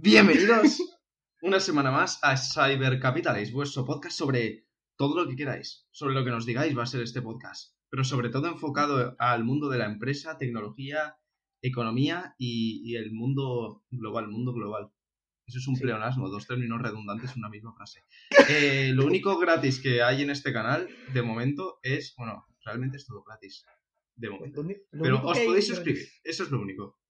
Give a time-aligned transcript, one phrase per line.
[0.00, 0.80] Bienvenidos
[1.42, 6.24] una semana más a Cyber Capitalism, vuestro podcast sobre todo lo que queráis, sobre lo
[6.24, 9.78] que nos digáis va a ser este podcast, pero sobre todo enfocado al mundo de
[9.78, 11.16] la empresa, tecnología,
[11.62, 14.92] economía y, el mundo global, mundo global.
[15.44, 18.04] Eso es un pleonasmo, dos términos redundantes en una misma frase.
[18.48, 23.04] Eh, lo único gratis que hay en este canal, de momento, es, bueno, realmente es
[23.04, 23.66] todo gratis,
[24.14, 24.64] de momento.
[24.92, 27.00] Pero os podéis suscribir, eso es lo único.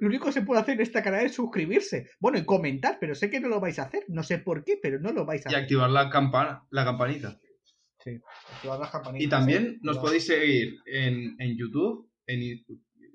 [0.00, 2.10] Lo único que se puede hacer en esta canal es suscribirse.
[2.18, 4.04] Bueno, y comentar, pero sé que no lo vais a hacer.
[4.08, 5.60] No sé por qué, pero no lo vais a hacer.
[5.60, 7.38] Y activar la campana, la campanita.
[7.98, 8.20] Sí,
[8.54, 9.26] activar las campanitas.
[9.26, 12.64] Y también nos podéis seguir en, en YouTube, en,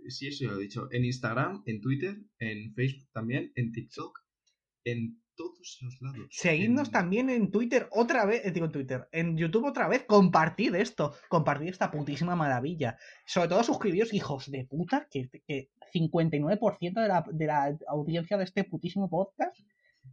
[0.07, 4.19] sí, eso ya lo he dicho, en Instagram, en Twitter, en Facebook también, en TikTok,
[4.83, 6.27] en todos los lados.
[6.31, 10.75] Seguidnos también en Twitter otra vez, eh, digo en Twitter, en YouTube otra vez, compartid
[10.75, 12.97] esto, compartid esta putísima maravilla.
[13.25, 18.43] Sobre todo suscribiros, hijos de puta, que, que 59% de la, de la audiencia de
[18.43, 19.57] este putísimo podcast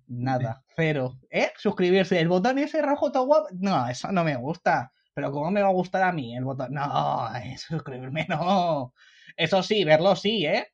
[0.06, 1.18] Nada, cero.
[1.30, 1.52] ¿Eh?
[1.56, 2.18] Suscribirse.
[2.20, 3.48] El botón ese rojo todo guapo.
[3.52, 4.92] No, eso no me gusta.
[5.14, 6.72] Pero ¿cómo me va a gustar a mí el botón?
[6.72, 8.94] No, suscribirme no.
[9.36, 10.68] Eso sí, verlo sí, ¿eh?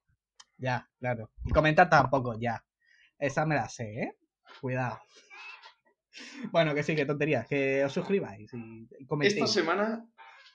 [0.56, 1.30] Ya, claro.
[1.44, 2.64] Y comentar tampoco, ya.
[3.18, 4.16] Esa me la sé, ¿eh?
[4.60, 4.98] Cuidado.
[6.50, 7.46] Bueno, que sí, que tonterías.
[7.46, 8.88] Que os suscribáis y,
[9.22, 10.04] Esta semana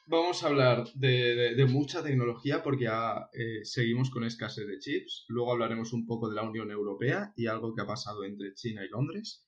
[0.06, 5.26] vamos a hablar de, mucha tecnología porque ya eh, seguimos con escasez de chips.
[5.30, 8.84] Luego hablaremos un poco de la Unión Europea y algo que ha pasado entre China
[8.84, 9.48] y Londres.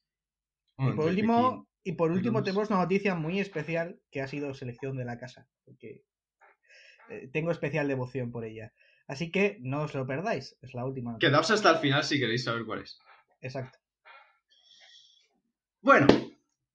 [0.77, 4.97] y, por último, y por último tenemos una noticia muy especial que ha sido selección
[4.97, 5.47] de la casa.
[5.65, 6.03] Porque
[7.09, 8.73] eh, tengo especial devoción por ella.
[9.07, 10.57] Así que no os lo perdáis.
[10.61, 11.17] Es la última.
[11.19, 12.99] Quedaos hasta el final si queréis saber cuál es.
[13.41, 13.77] Exacto.
[15.85, 16.07] Bueno,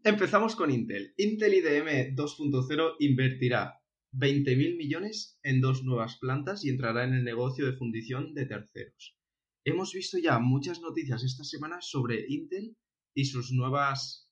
[0.05, 1.15] empezamos con Intel.
[1.17, 7.67] Intel IDM 2.0 invertirá 20.000 millones en dos nuevas plantas y entrará en el negocio
[7.67, 9.19] de fundición de terceros.
[9.65, 12.77] Hemos visto ya muchas noticias esta semana sobre Intel
[13.13, 14.31] y sus nuevas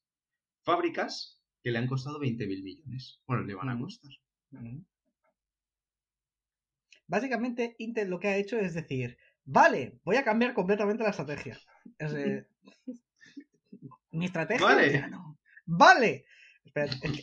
[0.63, 3.21] fábricas que le han costado 20.000 millones.
[3.27, 4.13] Bueno, le van a costar.
[7.09, 11.59] Básicamente, Intel lo que ha hecho es decir, vale, voy a cambiar completamente la estrategia.
[14.11, 15.05] mi estrategia vale.
[15.67, 16.25] Vale.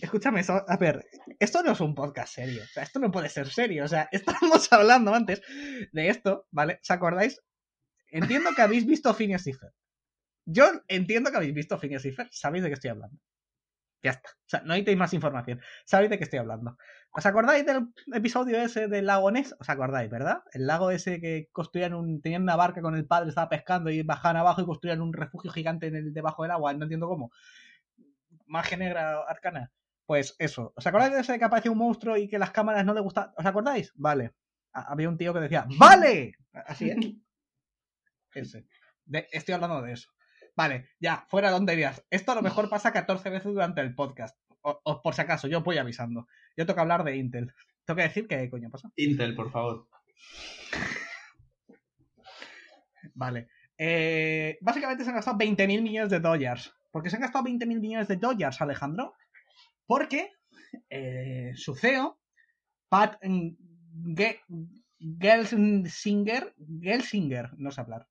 [0.01, 1.05] escúchame, a ver,
[1.39, 2.63] esto no es un podcast serio.
[2.63, 3.85] O sea, esto no puede ser serio.
[3.85, 5.41] O sea, estábamos hablando antes
[5.91, 6.79] de esto, ¿vale?
[6.81, 7.41] ¿Os acordáis?
[8.11, 9.71] Entiendo que habéis visto Phineas Cipher.
[10.45, 12.27] Yo entiendo que habéis visto Phineas Cipher.
[12.31, 13.19] Sabéis de qué estoy hablando.
[14.05, 14.29] Ya está.
[14.29, 15.61] O sea, no necesitáis más información.
[15.83, 16.77] Sabéis de qué estoy hablando.
[17.09, 19.55] ¿Os acordáis del episodio ese del lago Ness?
[19.59, 20.43] ¿Os acordáis, verdad?
[20.53, 22.21] El lago ese que construían un.
[22.21, 25.51] tenían una barca con el padre, estaba pescando y bajaban abajo y construían un refugio
[25.51, 26.71] gigante en el, debajo del agua.
[26.75, 27.31] No entiendo cómo.
[28.45, 29.71] Magia negra arcana.
[30.05, 30.71] Pues eso.
[30.75, 33.33] ¿Os acordáis de ese que apareció un monstruo y que las cámaras no le gustaban?
[33.35, 33.91] ¿Os acordáis?
[33.95, 34.35] Vale.
[34.71, 36.33] Había un tío que decía, ¡Vale!
[36.53, 36.97] Así es.
[38.35, 38.67] Ese.
[39.31, 40.11] estoy hablando de eso.
[40.55, 42.05] Vale, ya, fuera donde tonterías.
[42.09, 44.37] Esto a lo mejor pasa 14 veces durante el podcast.
[44.61, 46.27] O, por si acaso, yo voy avisando.
[46.57, 47.53] Yo tengo que hablar de Intel.
[47.85, 48.89] Tengo que decir qué coño pasa.
[48.95, 49.87] Intel, por favor.
[53.13, 53.49] Vale.
[53.77, 56.73] Eh, básicamente se han gastado 20.000 millones de dólares.
[56.91, 59.13] ¿Por qué se han gastado 20.000 millones de dólares, Alejandro?
[59.85, 60.31] Porque
[60.89, 62.19] eh, su CEO,
[62.89, 63.17] Pat
[64.99, 68.07] Gelsinger, Gelsinger, no sé hablar.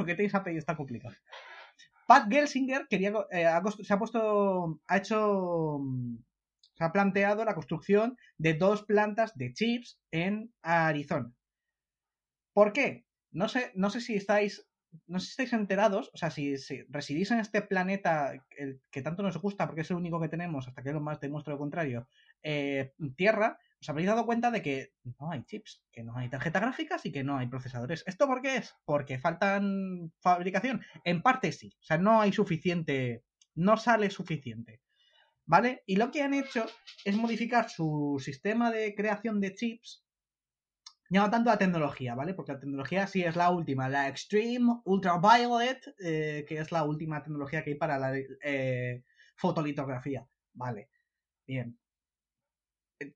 [0.00, 1.14] Porque tenéis apellido está complicado.
[2.06, 3.46] Pat Gelsinger quería, eh,
[3.82, 5.78] se ha puesto, ha hecho,
[6.74, 11.30] se ha planteado la construcción de dos plantas de chips en Arizona.
[12.54, 13.04] ¿Por qué?
[13.30, 14.66] No sé, no sé si estáis,
[15.06, 16.56] no sé si estáis enterados, o sea, si,
[16.88, 20.68] residís en este planeta el que tanto nos gusta, porque es el único que tenemos,
[20.68, 22.08] hasta que lo más demuestre lo contrario,
[22.42, 26.62] eh, Tierra, os habréis dado cuenta de que no hay chips, que no hay tarjetas
[26.62, 28.04] gráficas y que no hay procesadores.
[28.06, 28.74] ¿Esto por qué es?
[28.84, 30.82] Porque faltan fabricación.
[31.04, 33.24] En parte sí, o sea, no hay suficiente,
[33.54, 34.80] no sale suficiente.
[35.46, 35.82] ¿Vale?
[35.86, 36.64] Y lo que han hecho
[37.04, 40.04] es modificar su sistema de creación de chips
[41.18, 42.34] no tanto la tecnología, ¿vale?
[42.34, 47.22] Porque la tecnología sí es la última, la Extreme Ultraviolet, eh, que es la última
[47.22, 49.02] tecnología que hay para la eh,
[49.36, 50.88] fotolitografía, ¿vale?
[51.46, 51.80] Bien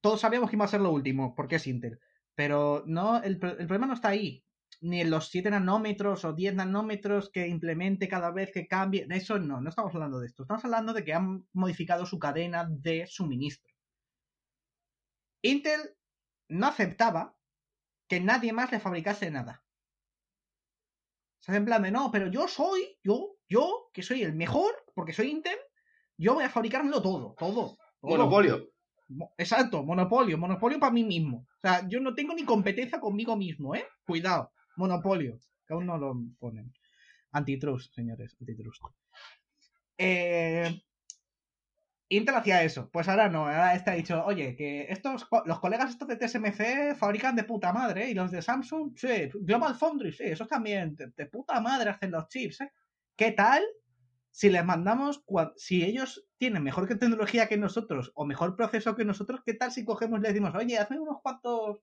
[0.01, 2.01] todos sabíamos que iba a ser lo último, porque es Intel.
[2.35, 4.45] Pero no, el, problema no está ahí.
[4.81, 9.07] Ni en los 7 nanómetros o 10 nanómetros que implemente cada vez que cambie.
[9.11, 10.43] Eso no, no estamos hablando de esto.
[10.43, 13.73] Estamos hablando de que han modificado su cadena de suministro.
[15.43, 15.81] Intel
[16.49, 17.37] no aceptaba
[18.09, 19.63] que nadie más le fabricase nada.
[21.41, 24.75] Se hace en plan de, no, pero yo soy, yo, yo, que soy el mejor,
[24.95, 25.59] porque soy Intel,
[26.17, 27.77] yo voy a fabricármelo todo, todo.
[28.01, 28.17] todo.
[28.17, 28.71] Monopolio.
[29.37, 31.47] Exacto, monopolio, monopolio para mí mismo.
[31.49, 33.87] O sea, yo no tengo ni competencia conmigo mismo, ¿eh?
[34.07, 35.39] Cuidado, monopolio.
[35.67, 36.73] que aún no lo ponen.
[37.33, 38.83] Antitrust, señores, antitrust.
[39.99, 40.83] Eh,
[42.09, 46.07] Intel hacía eso, pues ahora no, ahora está dicho, oye, que estos, los colegas estos
[46.07, 48.11] de TSMC fabrican de puta madre, ¿eh?
[48.11, 52.29] y los de Samsung, sí, Global Foundry, sí, esos también, de, puta madre hacen los
[52.29, 52.73] chips, ¿eh?
[53.17, 53.63] ¿Qué tal
[54.31, 55.25] si les mandamos,
[55.57, 59.85] si ellos tienen mejor tecnología que nosotros o mejor proceso que nosotros, ¿qué tal si
[59.85, 61.81] cogemos y les decimos, oye, hazme unos cuantos,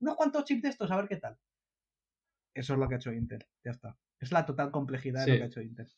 [0.00, 1.36] unos cuantos chips de estos, a ver qué tal?
[2.52, 3.96] Eso es lo que ha hecho Intel, ya está.
[4.20, 5.88] Es la total complejidad de lo que ha hecho Intel.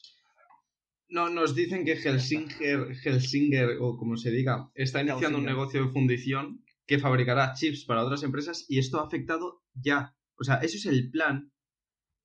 [1.08, 5.92] No, nos dicen que Helsinger, Helsinger, o como se diga, está iniciando un negocio de
[5.92, 10.16] fundición que fabricará chips para otras empresas y esto ha afectado ya.
[10.36, 11.52] O sea, eso es el plan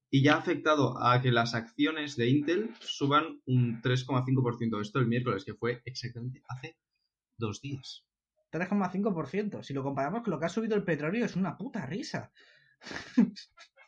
[0.10, 4.82] y ya ha afectado a que las acciones de Intel suban un 3,5%.
[4.82, 6.78] Esto el miércoles, que fue exactamente hace
[7.38, 8.06] dos días.
[8.52, 9.64] 3,5%.
[9.64, 12.32] Si lo comparamos con lo que ha subido el petróleo, es una puta risa.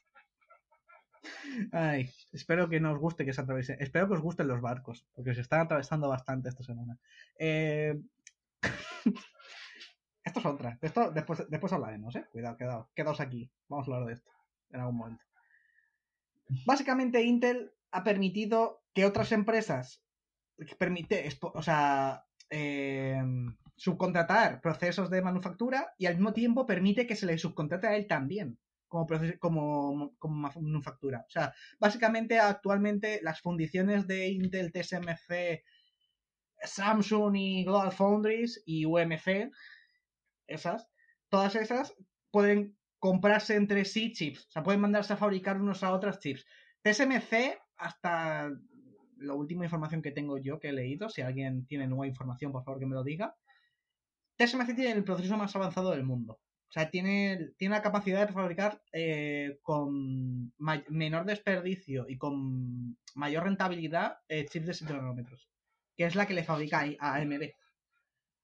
[1.72, 3.78] Ay, espero que no os guste que se atraviese.
[3.80, 6.98] Espero que os gusten los barcos, porque se están atravesando bastante esta semana.
[7.38, 8.00] Eh...
[10.24, 10.78] esto es otra.
[10.81, 12.25] esto después, después hablaremos, ¿eh?
[12.31, 13.51] Cuidado, quedaos, quedaos aquí.
[13.68, 14.31] Vamos a hablar de esto
[14.72, 15.24] en algún momento.
[16.66, 20.04] Básicamente, Intel ha permitido que otras empresas
[20.78, 23.22] permite, o sea, eh,
[23.75, 28.07] subcontratar procesos de manufactura y al mismo tiempo permite que se le subcontrate a él
[28.07, 28.60] también
[28.94, 29.07] como,
[29.40, 31.25] como, como manufactura.
[31.28, 35.63] O sea, básicamente actualmente las fundiciones de Intel, TSMC,
[36.63, 39.51] Samsung y Global Foundries y UMC,
[40.48, 40.88] esas,
[41.30, 41.94] todas esas
[42.31, 44.45] pueden comprarse entre sí chips.
[44.48, 46.45] O sea, pueden mandarse a fabricar unos a otros chips.
[46.84, 48.50] TSMC, hasta
[49.18, 52.63] la última información que tengo yo que he leído, si alguien tiene nueva información, por
[52.63, 53.36] favor que me lo diga.
[54.38, 56.40] TSMC tiene el proceso más avanzado del mundo.
[56.74, 60.52] O sea, tiene, tiene la capacidad de fabricar eh, con
[60.90, 65.48] menor desperdicio y con mayor rentabilidad eh, chips de 7 nanómetros,
[65.96, 67.44] que es la que le fabrica a AMD.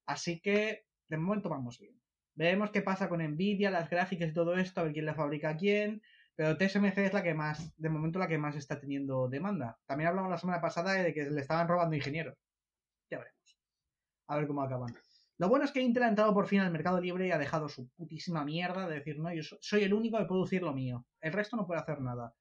[0.05, 1.99] Así que, de momento vamos bien.
[2.35, 5.49] Veremos qué pasa con Nvidia, las gráficas y todo esto, a ver quién le fabrica
[5.49, 6.03] a quién.
[6.35, 9.79] Pero TSMC es la que más, de momento, la que más está teniendo demanda.
[9.87, 12.37] También hablamos la semana pasada de que le estaban robando ingenieros.
[13.09, 13.57] Ya veremos.
[14.27, 14.93] A ver cómo acaban.
[15.39, 17.69] Lo bueno es que Intel ha entrado por fin al mercado libre y ha dejado
[17.69, 21.05] su putísima mierda de decir, no, yo soy el único que puede producir lo mío.
[21.21, 22.33] El resto no puede hacer nada.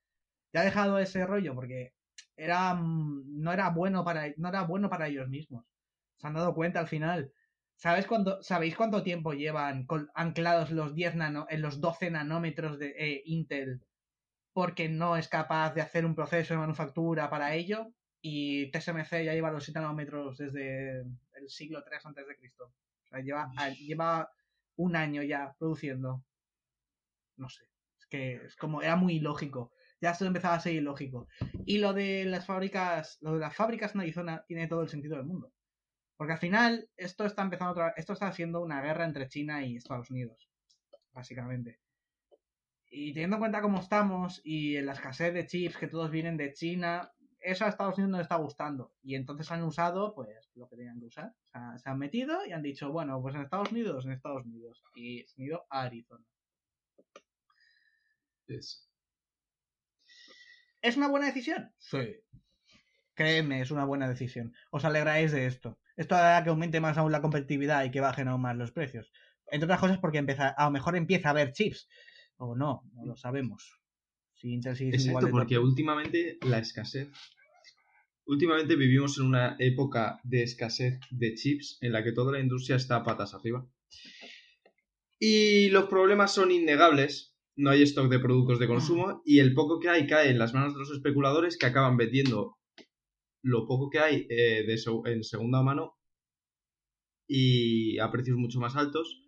[0.52, 1.94] Ya ha dejado ese rollo porque
[2.36, 5.64] era, mm, no, era bueno para, no era bueno para ellos mismos.
[6.16, 7.32] Se han dado cuenta al final.
[7.76, 12.94] ¿Sabes cuánto, ¿Sabéis cuánto tiempo llevan anclados los 10 nano, en los 12 nanómetros de
[12.98, 13.80] eh, Intel?
[14.52, 17.92] Porque no es capaz de hacer un proceso de manufactura para ello.
[18.20, 21.02] Y TSMC ya lleva los 7 nanómetros desde
[21.34, 22.72] el siglo 3 antes de Cristo
[23.22, 24.31] lleva, lleva
[24.76, 26.25] un año ya produciendo.
[27.37, 27.64] No sé.
[27.99, 29.72] Es que es como, era muy ilógico.
[30.00, 31.28] Ya esto empezaba a ser ilógico.
[31.66, 35.16] Y lo de las fábricas, lo de las fábricas en Arizona tiene todo el sentido
[35.16, 35.52] del mundo.
[36.16, 39.76] Porque al final, esto está empezando otra, esto está haciendo una guerra entre China y
[39.76, 40.49] Estados Unidos.
[41.12, 41.81] Básicamente.
[42.90, 46.52] Y teniendo en cuenta cómo estamos y la escasez de chips que todos vienen de
[46.52, 47.12] China,
[47.50, 48.92] eso a Estados Unidos no le está gustando.
[49.02, 51.34] Y entonces han usado, pues, lo que tenían que usar.
[51.46, 54.44] O sea, se han metido y han dicho, bueno, pues en Estados Unidos, en Estados
[54.44, 54.82] Unidos.
[54.94, 56.24] Y se han ido a Arizona.
[60.80, 61.72] ¿Es una buena decisión?
[61.78, 62.20] Sí.
[63.14, 64.55] Créeme, es una buena decisión.
[64.70, 65.78] Os alegráis de esto.
[65.96, 69.10] Esto hará que aumente más aún la competitividad y que bajen aún más los precios.
[69.50, 71.88] Entre otras cosas porque empieza, a lo mejor empieza a haber chips.
[72.36, 73.81] O no, no lo sabemos.
[74.34, 77.10] Si Exacto, porque últimamente la escasez
[78.29, 82.77] Últimamente vivimos en una época de escasez de chips en la que toda la industria
[82.77, 83.67] está a patas arriba.
[85.19, 87.35] Y los problemas son innegables.
[87.56, 90.53] No hay stock de productos de consumo y el poco que hay cae en las
[90.53, 92.58] manos de los especuladores que acaban vendiendo
[93.43, 94.67] lo poco que hay eh,
[95.06, 95.97] en segunda mano
[97.27, 99.23] y a precios mucho más altos.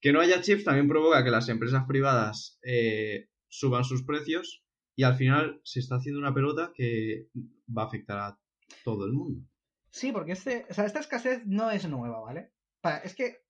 [0.00, 4.62] Que no haya chips también provoca que las empresas privadas eh, suban sus precios
[4.98, 7.28] y al final se está haciendo una pelota que
[7.68, 8.38] va a afectar a
[8.82, 9.46] todo el mundo.
[9.90, 12.50] Sí, porque este, o sea, esta escasez no es nueva, ¿vale?
[13.04, 13.44] es que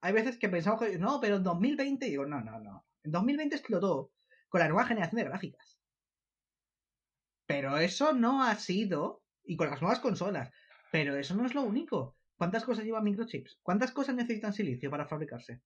[0.00, 2.86] hay veces que pensamos que no, pero en 2020, digo, no, no, no.
[3.02, 4.12] En 2020 explotó
[4.48, 5.80] con la nueva generación de gráficas.
[7.46, 10.52] Pero eso no ha sido, y con las nuevas consolas,
[10.92, 12.16] pero eso no es lo único.
[12.36, 13.58] ¿Cuántas cosas llevan microchips?
[13.60, 15.62] ¿Cuántas cosas necesitan silicio para fabricarse?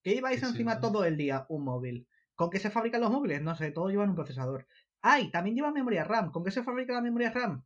[0.00, 1.44] ¿Qué lleváis encima todo el día?
[1.48, 2.06] Un móvil.
[2.38, 3.42] ¿Con qué se fabrican los móviles?
[3.42, 4.64] No sé, todos llevan un procesador.
[5.02, 5.28] ¡Ay!
[5.32, 6.30] También lleva memoria RAM.
[6.30, 7.64] ¿Con qué se fabrica la memoria RAM?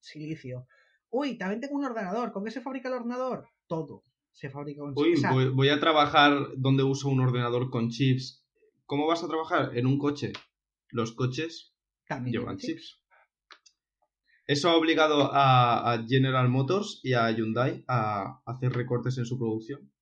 [0.00, 0.66] Silicio.
[1.10, 2.32] Uy, también tengo un ordenador.
[2.32, 3.50] ¿Con qué se fabrica el ordenador?
[3.66, 5.22] Todo se fabrica con chips.
[5.34, 8.42] Uy, voy a trabajar donde uso un ordenador con chips.
[8.86, 9.76] ¿Cómo vas a trabajar?
[9.76, 10.32] En un coche.
[10.88, 11.74] los coches
[12.08, 13.02] También llevan chips.
[14.46, 19.36] Eso ha obligado a, a General Motors y a Hyundai a hacer recortes en su
[19.38, 19.92] producción.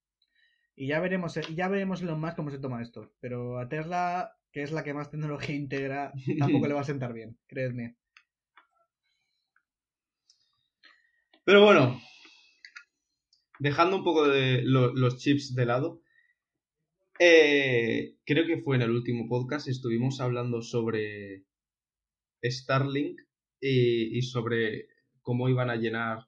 [0.76, 3.12] Y ya veremos, eh, ya veremos lo más cómo se toma esto.
[3.21, 7.12] Pero a Tesla, que es la que más tecnología integra, tampoco le va a sentar
[7.12, 7.97] bien, créedme.
[11.45, 12.00] Pero bueno,
[13.59, 16.00] dejando un poco de lo- los chips de lado,
[17.19, 21.45] eh, creo que fue en el último podcast, estuvimos hablando sobre
[22.43, 23.21] Starlink
[23.61, 24.88] y, y sobre
[25.23, 26.26] cómo iban a llenar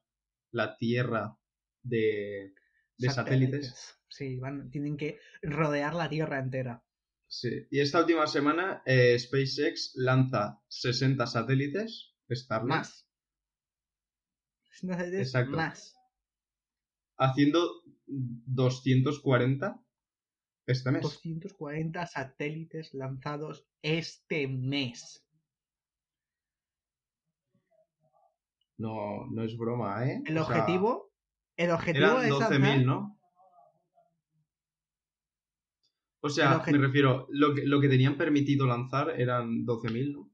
[0.52, 1.36] la Tierra
[1.82, 2.52] de,
[2.98, 3.98] de satélites.
[4.08, 6.82] Sí, van, tienen que rodear la Tierra entera.
[7.28, 7.66] Sí.
[7.70, 13.08] Y esta última semana eh, SpaceX lanza 60 satélites Starlink, Más.
[14.82, 15.56] Exacto.
[15.56, 15.96] Más.
[17.18, 19.82] haciendo 240
[20.66, 21.02] este mes.
[21.02, 25.24] 240 satélites lanzados este mes.
[28.78, 30.22] No, no es broma, ¿eh?
[30.26, 31.05] El O objetivo,
[31.56, 33.18] el objetivo eran es 12.000, lanzar- ¿no?
[36.20, 40.30] O sea, me refiero, lo que, lo que tenían permitido lanzar eran 12.000, ¿no?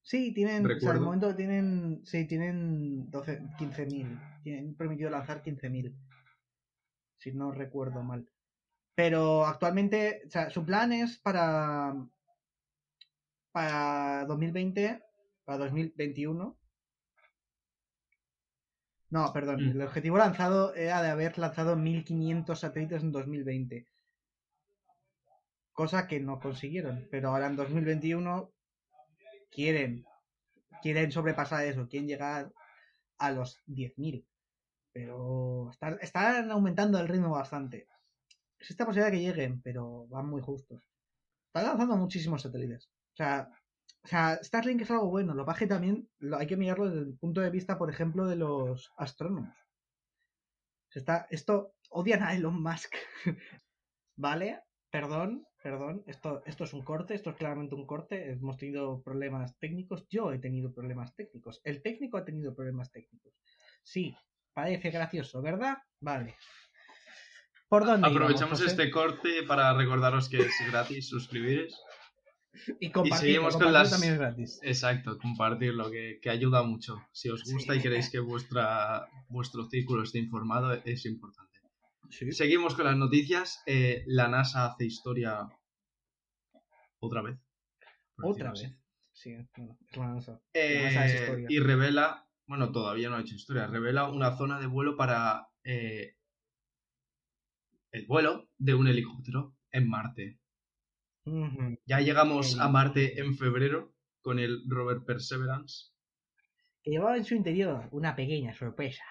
[0.00, 1.00] Sí, tienen, o sea, Recuerdo.
[1.02, 4.42] momento tienen, sí, tienen 12, 15.000.
[4.42, 5.94] Tienen permitido lanzar 15.000.
[7.18, 8.28] Si no recuerdo mal.
[8.94, 11.94] Pero actualmente, o sea, su plan es para,
[13.52, 15.02] para 2020,
[15.44, 16.58] para 2021.
[19.12, 19.70] No, perdón, Mm.
[19.72, 23.86] el objetivo lanzado era de haber lanzado 1.500 satélites en 2020.
[25.72, 27.08] Cosa que no consiguieron.
[27.10, 28.50] Pero ahora en 2021
[29.50, 30.06] quieren,
[30.80, 32.52] quieren sobrepasar eso, quieren llegar
[33.18, 34.24] a los 10.000.
[34.94, 37.86] Pero están, están aumentando el ritmo bastante.
[38.58, 40.82] Existe la posibilidad de que lleguen, pero van muy justos.
[41.48, 42.86] Están lanzando muchísimos satélites.
[43.12, 43.50] O sea,
[44.04, 45.34] o sea, Starlink es algo bueno.
[45.34, 48.36] Lo que también lo, hay que mirarlo desde el punto de vista, por ejemplo, de
[48.36, 49.56] los astrónomos.
[50.88, 52.94] Se está, esto odian a Elon Musk.
[54.16, 54.60] ¿Vale?
[54.90, 56.02] Perdón, perdón.
[56.06, 58.32] Esto, esto es un corte, esto es claramente un corte.
[58.32, 60.06] Hemos tenido problemas técnicos.
[60.08, 61.60] Yo he tenido problemas técnicos.
[61.64, 63.32] El técnico ha tenido problemas técnicos.
[63.82, 64.16] Sí,
[64.52, 65.78] parece gracioso, ¿verdad?
[66.00, 66.36] Vale.
[67.68, 71.82] ¿Por dónde Aprovechamos este corte para recordaros que es gratis suscribiros.
[72.80, 74.60] Y compartir, seguimos con las- también es gratis.
[74.62, 77.02] Exacto, compartirlo, que, que ayuda mucho.
[77.12, 77.78] Si os gusta Sí.
[77.78, 81.58] y queréis que vuestra, vuestro círculo esté informado, es importante.
[82.10, 82.30] Sí.
[82.32, 83.62] Seguimos con las noticias.
[83.66, 85.48] Eh, la NASA hace historia
[87.00, 87.38] otra vez.
[88.22, 88.70] Otra vez.
[89.12, 90.40] Sí, bueno, es la NASA.
[90.52, 91.46] Eh, La NASA es historia.
[91.50, 96.16] y revela, bueno, todavía no ha hecho historia, revela una zona de vuelo para eh,
[97.92, 100.38] el vuelo de un helicóptero en Marte.
[101.86, 105.90] Ya llegamos a Marte en febrero con el rover Perseverance.
[106.82, 109.04] que llevaba en su interior una pequeña sorpresa.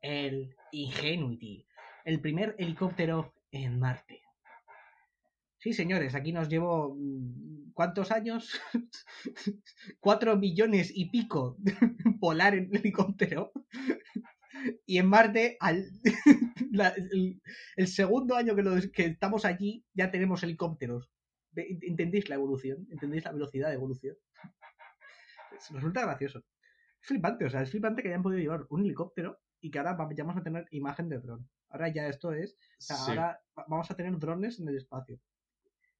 [0.00, 1.66] El Ingenuity,
[2.04, 4.22] el primer helicóptero en Marte.
[5.58, 8.60] Sí, señores, aquí nos llevó mm, ¿cuántos años?
[10.00, 11.56] Cuatro millones y pico
[12.20, 13.52] volar en helicóptero.
[14.86, 15.84] Y en Marte, al,
[16.72, 17.40] la- el,
[17.76, 21.12] el segundo año que, lo- que estamos allí, ya tenemos helicópteros.
[21.56, 22.86] ¿Entendéis la evolución?
[22.90, 24.16] ¿Entendéis la velocidad de evolución?
[25.72, 26.38] Resulta gracioso.
[27.00, 29.94] Es flipante, o sea, es flipante que hayan podido llevar un helicóptero y que ahora
[29.94, 31.48] vamos a tener imagen de dron.
[31.70, 33.10] Ahora ya esto es, o sea, Sí.
[33.10, 35.18] ahora va- vamos a tener drones en el espacio.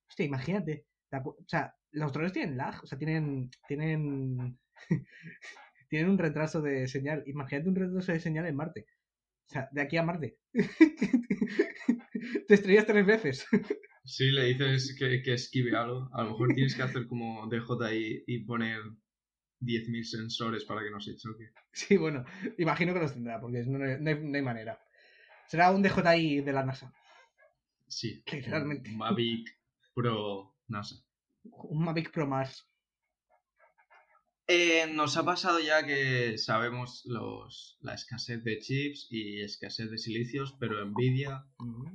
[0.09, 0.87] Hostia, imagínate.
[1.09, 3.51] ¿te acu- O sea, los drones tienen lag, o sea, tienen.
[3.69, 4.59] Tienen.
[5.89, 7.23] tienen un retraso de señal.
[7.27, 8.87] Imagínate un retraso de señal en Marte.
[9.49, 10.39] O sea, de aquí a Marte.
[12.49, 13.47] Te estrellas tres veces.
[14.07, 16.09] Sí, le dices que, que esquive algo.
[16.13, 18.81] A lo mejor tienes que hacer como DJI y poner
[19.61, 21.51] 10.000 sensores para que no se choque.
[21.73, 22.25] Sí, bueno,
[22.57, 24.81] imagino que los tendrá, porque no, no hay, no hay manera.
[25.49, 26.95] Será un DJI de la NASA.
[27.89, 28.23] Sí.
[28.33, 28.91] Literalmente.
[28.91, 29.59] un Mavic
[29.95, 30.97] Pro NASA.
[31.43, 32.69] Un Mavic Pro Mars.
[34.49, 39.99] Eh, nos ha pasado ya que sabemos los, la escasez de chips y escasez de
[39.99, 41.45] silicios, pero Nvidia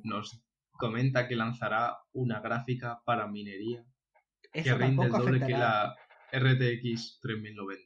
[0.04, 0.44] nos
[0.82, 3.86] comenta que lanzará una gráfica para minería
[4.52, 5.96] que rinde el doble que afectará,
[6.32, 7.84] la RTX 3090.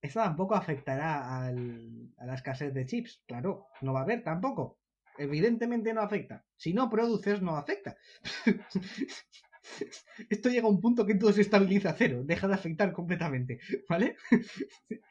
[0.00, 3.22] eso tampoco afectará al- a la escasez de chips.
[3.26, 4.78] Claro, no va a haber tampoco.
[5.18, 6.44] Evidentemente no afecta.
[6.56, 7.96] Si no produces, no afecta.
[10.30, 12.22] Esto llega a un punto que todo se estabiliza a cero.
[12.24, 13.58] Deja de afectar completamente.
[13.88, 14.16] ¿Vale?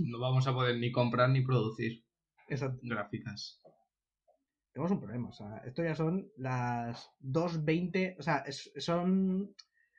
[0.00, 2.02] No vamos a poder ni comprar ni producir
[2.48, 2.80] Exacto.
[2.82, 3.62] gráficas.
[4.72, 5.28] Tenemos un problema.
[5.28, 8.16] O sea, esto ya son las 2.20.
[8.18, 9.54] O sea, es- son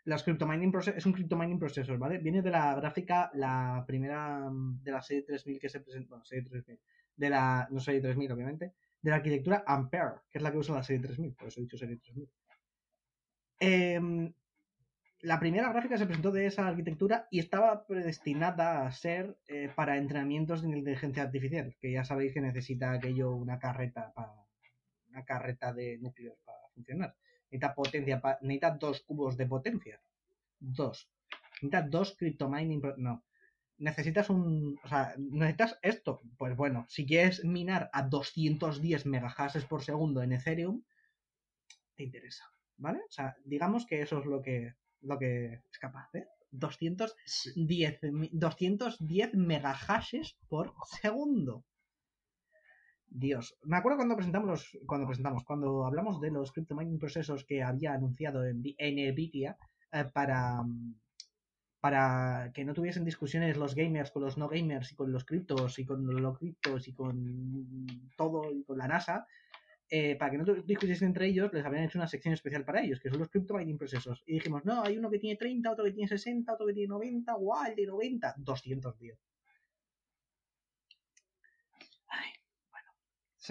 [0.05, 2.17] Los cryptomining es un cryptomining processor, ¿vale?
[2.19, 6.45] Viene de la gráfica, la primera de la serie 3000 que se presentó, bueno, serie
[6.49, 6.79] 3000,
[7.15, 10.75] de la, no serie 3000 obviamente, de la arquitectura Ampere, que es la que usa
[10.75, 12.29] la serie 3000, por eso he dicho serie 3000.
[13.59, 14.33] Em,
[15.21, 19.97] la primera gráfica se presentó de esa arquitectura y estaba predestinada a ser eh, para
[19.97, 24.33] entrenamientos de inteligencia artificial, que ya sabéis que necesita aquello una carreta para
[25.09, 27.15] una carreta de núcleos para funcionar.
[27.51, 30.01] Necesita potencia, pa- necesita dos cubos de potencia.
[30.59, 31.09] Dos.
[31.61, 32.81] Necesita dos cryptomining.
[32.97, 33.23] No.
[33.77, 34.77] Necesitas un.
[34.83, 36.21] O sea, necesitas esto.
[36.37, 40.83] Pues bueno, si quieres minar a 210 megahashes por segundo en Ethereum,
[41.95, 42.43] te interesa.
[42.77, 42.99] ¿Vale?
[42.99, 46.27] O sea, digamos que eso es lo que, lo que es capaz, ¿eh?
[46.51, 51.65] 210, mi- 210 megahashes por segundo.
[53.11, 57.43] Dios, me acuerdo cuando presentamos los, cuando presentamos, cuando hablamos de los crypto mining procesos
[57.45, 59.57] que había anunciado en, Vi- en Nvidia
[59.91, 60.95] eh, para, mm,
[61.81, 65.79] para que no tuviesen discusiones los gamers con los no gamers y con los criptos
[65.79, 67.15] y con los criptos y con
[68.17, 69.27] todo y con la NASA,
[69.89, 72.99] eh, para que no discutiesen entre ellos, les habían hecho una sección especial para ellos,
[73.01, 74.23] que son los crypto mining procesos.
[74.27, 76.89] Y dijimos, no, hay uno que tiene 30, otro que tiene 60, otro que tiene
[76.89, 79.19] 90, guau, el de 90, 210.
[82.07, 82.31] Ay,
[82.71, 82.91] bueno.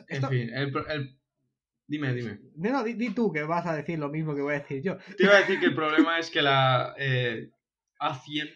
[0.09, 1.19] En Esto- fin, el, el-
[1.87, 2.39] dime, dime.
[2.57, 4.83] No, no, di, di tú que vas a decir lo mismo que voy a decir
[4.83, 4.97] yo.
[5.17, 7.51] Te iba a decir que el problema es que la eh,
[8.01, 8.51] A100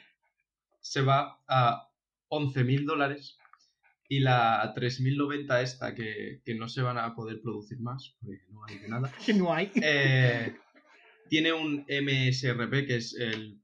[0.80, 1.88] se va a
[2.28, 3.36] 11.000 dólares
[4.08, 8.64] y la 3090 esta, que, que no se van a poder producir más, porque no
[8.64, 9.70] hay de nada, Que no hay.
[9.76, 10.54] eh,
[11.28, 13.58] tiene un MSRP, que es el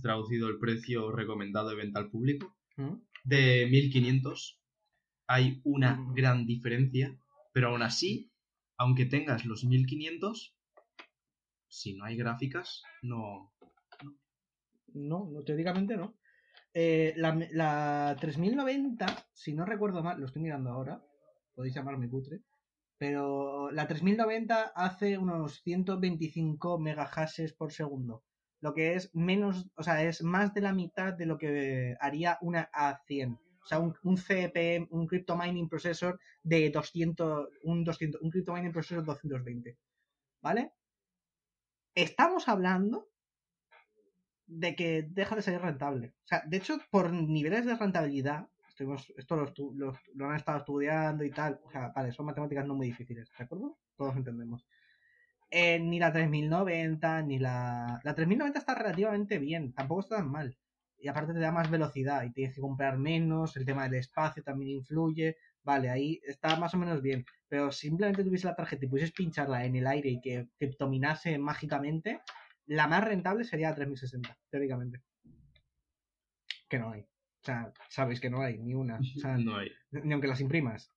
[0.00, 2.94] traducido el precio recomendado de venta al público, ¿Mm?
[3.24, 4.58] de 1500.
[5.26, 6.14] Hay una Mm.
[6.14, 7.14] gran diferencia,
[7.52, 8.32] pero aún así,
[8.76, 10.56] aunque tengas los 1500,
[11.68, 13.52] si no hay gráficas, no.
[14.92, 16.16] No, no, teóricamente no.
[16.72, 21.02] Eh, la, la 3090, si no recuerdo mal, lo estoy mirando ahora,
[21.54, 22.42] podéis llamarme cutre,
[22.96, 28.24] pero la 3090 hace unos 125 megahashes por segundo,
[28.60, 32.38] lo que es menos, o sea, es más de la mitad de lo que haría
[32.40, 33.38] una A100.
[33.62, 38.52] O sea, un, un CPM, un Crypto Mining Processor de 200, un 200, un Crypto
[38.54, 39.78] Mining Processor 220.
[40.42, 40.72] ¿Vale?
[41.94, 43.08] Estamos hablando
[44.46, 46.06] de que deja de ser rentable.
[46.24, 49.44] O sea, de hecho, por niveles de rentabilidad, estuvimos, esto lo,
[49.74, 53.30] lo- lo han estado estudiando y tal, o sea, vale, son matemáticas no muy difíciles,
[53.36, 53.78] ¿de acuerdo?
[53.96, 54.66] Todos entendemos.
[55.50, 58.00] Eh, ni la 3090, ni la...
[58.04, 60.58] La 3090 está relativamente bien, tampoco está tan mal.
[61.00, 64.42] Y aparte te da más velocidad y tienes que comprar menos, el tema del espacio
[64.42, 65.36] también influye.
[65.62, 67.24] Vale, ahí está más o menos bien.
[67.48, 71.38] Pero si simplemente tuviese la tarjeta y pudieses pincharla en el aire y que criptominase
[71.38, 72.20] mágicamente,
[72.66, 75.02] la más rentable sería la 3060, teóricamente.
[76.68, 77.00] Que no hay.
[77.02, 78.98] O sea, sabéis que no hay ni una.
[78.98, 79.70] O sea, No hay.
[79.90, 80.90] ni aunque las imprimas.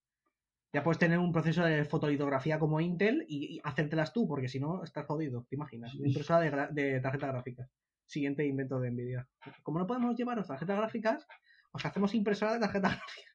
[0.73, 4.59] Ya puedes tener un proceso de fotolitografía como Intel y, y hacértelas tú, porque si
[4.59, 5.93] no, estás jodido, ¿te imaginas?
[5.95, 7.69] Una impresora de tarjeta gráfica.
[8.13, 9.27] Siguiente invento de Nvidia.
[9.63, 11.27] Como no podemos llevaros tarjetas gráficas,
[11.71, 13.31] os hacemos impresora de tarjeta gráfica.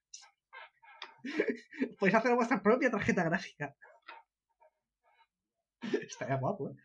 [1.98, 3.74] Podéis hacer vuestra propia tarjeta gráfica.
[5.82, 6.76] Estaría guapo, ¿eh?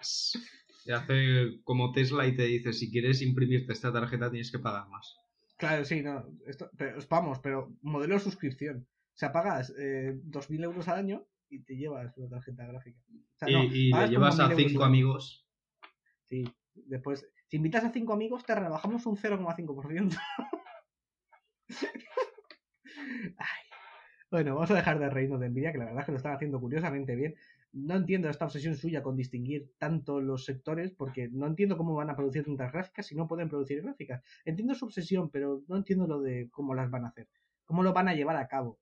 [0.00, 4.88] Se hace como Tesla y te dice, si quieres imprimirte esta tarjeta tienes que pagar
[4.88, 5.14] más.
[5.58, 6.24] Claro, sí, no.
[6.46, 8.88] Esto, pero, vamos, pero modelo de suscripción.
[8.88, 12.98] O sea, pagas eh, 2.000 euros al año y te llevas una tarjeta gráfica.
[13.10, 15.44] O sea, Y, no, y le llevas a 1.000 euros cinco amigos.
[16.24, 16.44] Sí,
[16.86, 20.16] después, si invitas a cinco amigos, te rebajamos un 0,5%.
[23.38, 23.68] Ay.
[24.30, 26.34] Bueno, vamos a dejar de reírnos de Nvidia, que la verdad es que lo están
[26.34, 27.34] haciendo curiosamente bien.
[27.72, 32.10] No entiendo esta obsesión suya con distinguir tanto los sectores, porque no entiendo cómo van
[32.10, 34.22] a producir tantas gráficas si no pueden producir gráficas.
[34.44, 37.28] Entiendo su obsesión, pero no entiendo lo de cómo las van a hacer,
[37.64, 38.78] cómo lo van a llevar a cabo.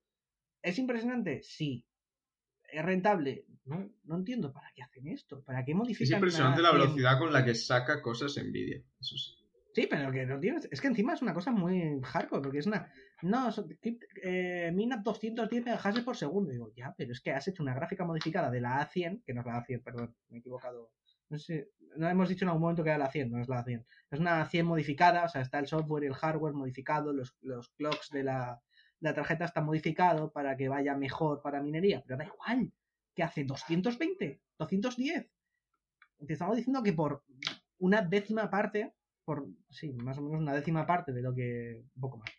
[0.63, 1.43] ¿Es impresionante?
[1.45, 1.85] Sí.
[2.77, 3.47] ¿Es rentable?
[3.65, 6.05] No, no entiendo para qué hacen esto, para qué modifican.
[6.05, 6.81] Es impresionante la 100?
[6.81, 8.83] velocidad con la que saca cosas Nvidia.
[9.01, 9.33] Eso sí.
[9.75, 10.69] Sí, pero que no tienes.
[10.71, 12.93] Es que encima es una cosa muy hardcore, porque es una.
[13.23, 13.49] No,
[14.23, 16.51] eh, mina 210 megahashes por segundo.
[16.51, 19.41] Digo, ya, pero es que has hecho una gráfica modificada de la A100, que no
[19.41, 20.93] es la A100, perdón, me he equivocado.
[21.31, 23.65] No sé, no hemos dicho en algún momento que era la 100, no es la
[23.65, 23.87] 100.
[24.11, 27.71] Es una 100 modificada, o sea, está el software y el hardware modificado, los, los
[27.71, 28.61] clocks de la,
[29.01, 32.73] la tarjeta están modificados para que vaya mejor para minería, pero da igual,
[33.15, 35.27] que hace 220, 210.
[36.27, 37.25] Te estamos diciendo que por
[37.79, 41.85] una décima parte, por sí, más o menos una décima parte de lo que.
[41.95, 42.31] un poco más.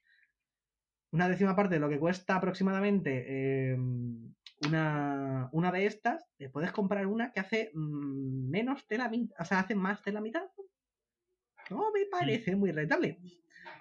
[1.11, 3.77] una décima parte de lo que cuesta aproximadamente eh,
[4.65, 9.35] una, una de estas, te puedes comprar una que hace mm, menos de la mitad,
[9.39, 10.43] o sea, hace más de la mitad.
[11.69, 13.19] No me parece muy rentable.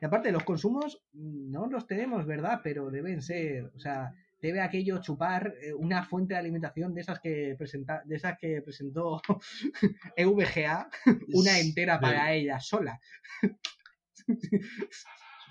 [0.01, 2.61] Y aparte, los consumos mm, no los tenemos, ¿verdad?
[2.62, 7.20] Pero deben ser, o sea, debe aquello chupar eh, una fuente de alimentación de esas
[7.20, 9.20] que presenta, de esas que presentó
[10.16, 10.88] EVGA,
[11.33, 13.01] una entera para ella sola.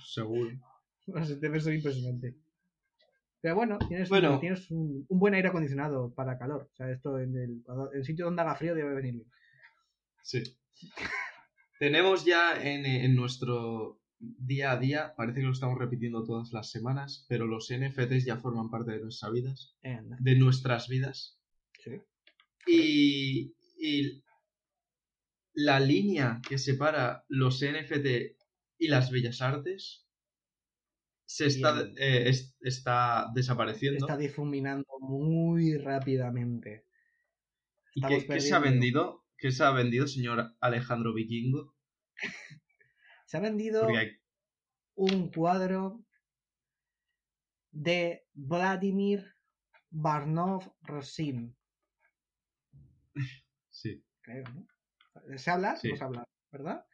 [0.03, 0.51] Seguro.
[1.39, 2.35] Debe ser impresionante.
[3.41, 4.33] Pero bueno, tienes, Bueno.
[4.33, 6.69] Un, tienes un, un buen aire acondicionado para calor.
[6.73, 9.31] O sea, esto en el, el sitio donde haga frío debe venir bien.
[10.23, 10.43] Sí.
[11.79, 13.99] Tenemos ya en, en nuestro
[14.37, 18.37] día a día, parece que lo estamos repitiendo todas las semanas, pero los NFTs ya
[18.37, 21.39] forman parte de nuestras vidas, de nuestras vidas.
[21.83, 21.91] Sí.
[22.67, 24.23] Y, y
[25.53, 28.35] la línea que separa los NFT
[28.77, 30.05] y las bellas artes
[31.25, 34.05] se está, eh, es- está desapareciendo.
[34.05, 36.85] Está difuminando muy rápidamente.
[37.93, 39.25] ¿Y qué, qué se ha vendido?
[39.37, 41.75] ¿Qué se ha vendido, señor Alejandro Vikingo?
[43.25, 44.17] Se ha vendido hay-
[44.95, 46.03] un cuadro
[47.71, 49.35] de Vladimir
[49.89, 51.55] Barnov Rosin.
[53.69, 54.03] Sí.
[54.21, 55.37] Creo, ¿no?
[55.37, 55.75] ¿Se habla?
[55.75, 55.95] Sí.
[55.95, 56.85] Se habla, ¿verdad?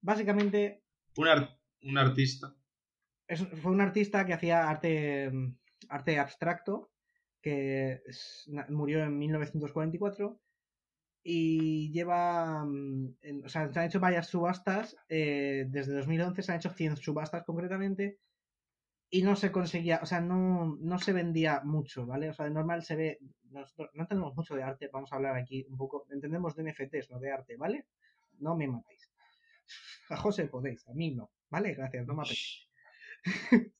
[0.00, 0.82] Básicamente
[1.16, 2.54] Un, ar- un artista.
[3.26, 5.30] es- fue un artista que hacía arte,
[5.88, 6.90] arte abstracto,
[7.42, 10.40] que es- murió en 1944
[11.22, 16.58] y lleva, mm, o sea, se han hecho varias subastas, eh, desde 2011 se han
[16.58, 18.18] hecho 100 subastas concretamente
[19.10, 22.30] y no se conseguía, o sea, no, no se vendía mucho, ¿vale?
[22.30, 23.18] O sea, de normal se ve,
[23.50, 27.18] no entendemos mucho de arte, vamos a hablar aquí un poco, entendemos de NFTs, no
[27.18, 27.86] de arte, ¿vale?
[28.38, 29.10] No me matéis.
[30.10, 31.74] A José podéis, a mí no, ¿vale?
[31.74, 32.66] Gracias, no matéis.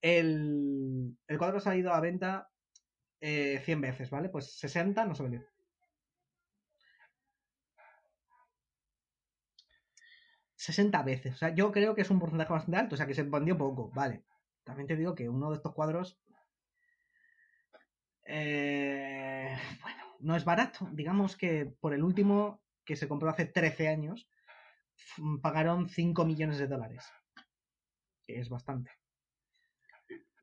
[0.00, 2.50] El, el cuadro ha salido a venta
[3.20, 4.28] eh, 100 veces, ¿vale?
[4.28, 5.53] Pues 60 no se vendió.
[10.66, 11.34] ...60 veces.
[11.34, 12.94] O sea, yo creo que es un porcentaje bastante alto.
[12.94, 14.24] O sea, que se vendió poco, vale.
[14.64, 16.18] También te digo que uno de estos cuadros...
[18.24, 20.88] eh, bueno, no es barato.
[20.92, 24.28] Digamos que por el último, que se compró hace 13 años,
[24.96, 27.04] f- pagaron 5 millones de dólares.
[28.26, 28.90] Que es bastante.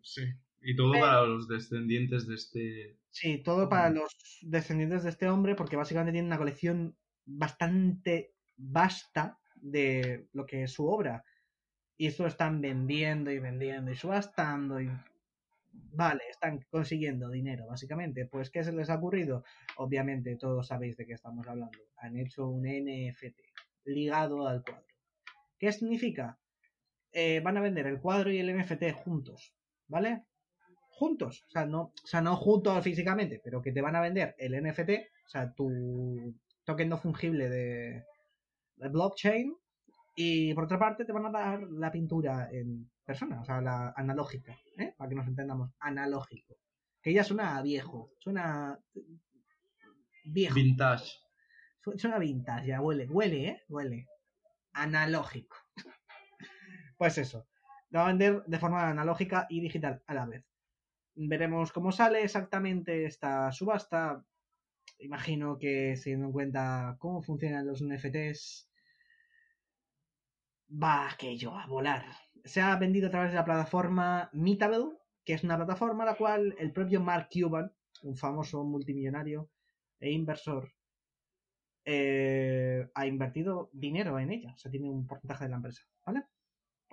[0.03, 0.21] Sí.
[0.61, 2.99] Y todo para los descendientes de este.
[3.09, 3.93] Sí, todo para Mm.
[3.95, 10.63] los descendientes de este hombre, porque básicamente tiene una colección bastante vasta de lo que
[10.63, 11.23] es su obra.
[11.97, 14.89] Y esto lo están vendiendo y vendiendo y subastando y...
[15.93, 18.25] Vale, están consiguiendo dinero, básicamente.
[18.25, 19.45] Pues, ¿qué se les ha ocurrido?
[19.77, 21.79] Obviamente, todos sabéis de qué estamos hablando.
[21.97, 23.39] Han hecho un NFT
[23.85, 24.85] ligado al cuadro.
[25.57, 26.37] ¿Qué significa?
[27.13, 29.53] Eh, van a vender el cuadro y el NFT juntos,
[29.87, 30.25] ¿vale?
[31.01, 34.35] juntos, o sea, no, o sea, no juntos físicamente, pero que te van a vender
[34.37, 34.89] el NFT,
[35.25, 38.03] o sea, tu token no fungible de,
[38.81, 39.55] de blockchain,
[40.15, 43.93] y por otra parte te van a dar la pintura en persona, o sea, la
[43.95, 44.93] analógica, ¿eh?
[44.97, 46.57] para que nos entendamos, analógico,
[47.01, 48.79] que ya suena a viejo, suena
[50.25, 51.11] viejo, Vintage.
[51.79, 53.61] Su- suena vintage, ya huele, huele, ¿eh?
[53.69, 54.07] Huele.
[54.73, 55.55] Analógico.
[56.97, 57.47] Pues eso.
[57.89, 60.45] Lo va a vender de forma analógica y digital a la vez.
[61.15, 64.23] Veremos cómo sale exactamente esta subasta.
[64.99, 68.70] Imagino que teniendo en cuenta cómo funcionan los NFTs,
[70.71, 72.05] va aquello a volar.
[72.43, 76.15] Se ha vendido a través de la plataforma Meetable, que es una plataforma a la
[76.15, 77.71] cual el propio Mark Cuban,
[78.03, 79.49] un famoso multimillonario
[79.99, 80.71] e inversor,
[81.85, 84.53] eh, ha invertido dinero en ella.
[84.53, 86.23] O sea, tiene un porcentaje de la empresa, ¿vale?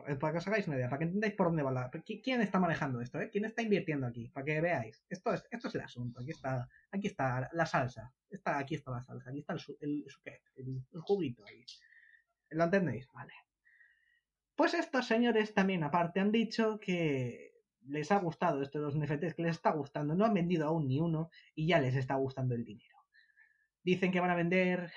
[0.06, 1.90] Eh, Para que os hagáis una idea, para que entendáis por dónde va la...
[1.90, 3.20] qui- ¿Quién está manejando esto?
[3.20, 3.30] eh?
[3.30, 4.28] ¿Quién está invirtiendo aquí?
[4.28, 5.04] Para que veáis.
[5.08, 6.20] Esto es, esto es el asunto.
[6.20, 8.12] Aquí está, aquí está la salsa.
[8.30, 9.30] Está, aquí está la salsa.
[9.30, 10.04] Aquí está el, el,
[10.56, 11.64] el, el juguito ahí.
[12.50, 13.06] ¿Lo entendéis?
[13.12, 13.32] Vale.
[14.59, 17.53] Pues estos señores también, aparte, han dicho que
[17.87, 20.16] les ha gustado esto de los NFTs, que les está gustando.
[20.16, 22.99] No han vendido aún ni uno y ya les está gustando el dinero.
[23.85, 24.90] Dicen que van a vender.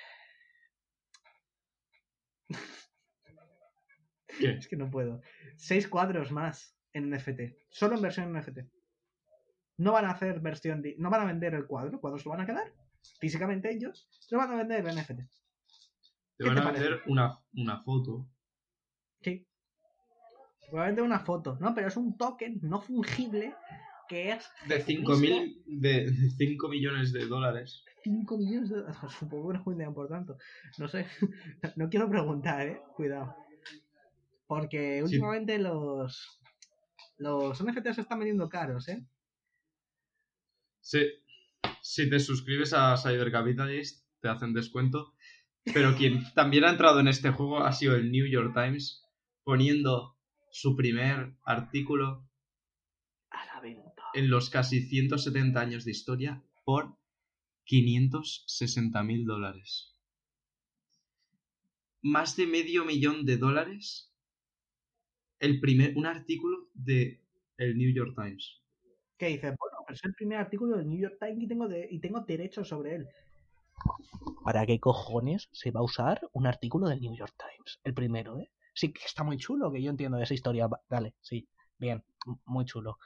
[4.40, 4.50] ¿Qué?
[4.58, 5.22] Es que no puedo.
[5.58, 7.42] Seis cuadros más en NFT.
[7.70, 8.60] Solo en versión NFT.
[9.78, 10.82] No van a hacer versión.
[10.82, 12.00] di- No van a vender el cuadro.
[12.02, 12.74] Cuadros lo van a quedar.
[13.20, 14.10] Físicamente ellos.
[14.32, 15.08] Lo van a vender en NFT.
[15.18, 15.26] Te
[16.40, 16.84] ¿Qué van te a parece?
[16.84, 18.28] vender una, una foto.
[19.22, 19.48] Sí.
[20.72, 21.76] Probablemente una foto, ¿no?
[21.76, 23.54] Pero es un token no fungible
[24.08, 27.84] que es De 5.000 de 5 millones de dólares.
[28.06, 28.98] 5 millones de dólares.
[29.20, 30.38] Supongo que no venderán por tanto.
[30.78, 31.06] No sé.
[31.76, 32.82] No quiero preguntar, ¿eh?
[32.96, 33.36] Cuidado.
[34.48, 36.40] Porque últimamente los,
[37.18, 39.06] los NFTs se están vendiendo caros, ¿eh?
[40.80, 41.06] Sí.
[41.82, 45.16] Si te suscribes a Cyber Capitalist, te hacen descuento.
[45.66, 49.04] Pero quien también ha entrado en este juego ha sido el New York Times,
[49.44, 50.18] poniendo
[50.52, 52.30] su primer artículo
[53.30, 54.04] A la venta.
[54.14, 56.98] en los casi 170 años de historia por
[57.64, 59.96] 560 mil dólares.
[62.02, 64.12] Más de medio millón de dólares.
[65.40, 67.22] El primer, un artículo de
[67.58, 68.62] el New York Times.
[69.18, 69.56] ¿Qué dices?
[69.58, 72.22] Bueno, pero es el primer artículo del New York Times y tengo, de, y tengo
[72.22, 73.08] derechos sobre él.
[74.44, 77.80] ¿Para qué cojones se va a usar un artículo del New York Times?
[77.84, 78.52] El primero, ¿eh?
[78.82, 80.68] Sí, que está muy chulo, que yo entiendo esa historia.
[80.90, 82.04] Dale, sí, bien,
[82.46, 82.98] muy chulo.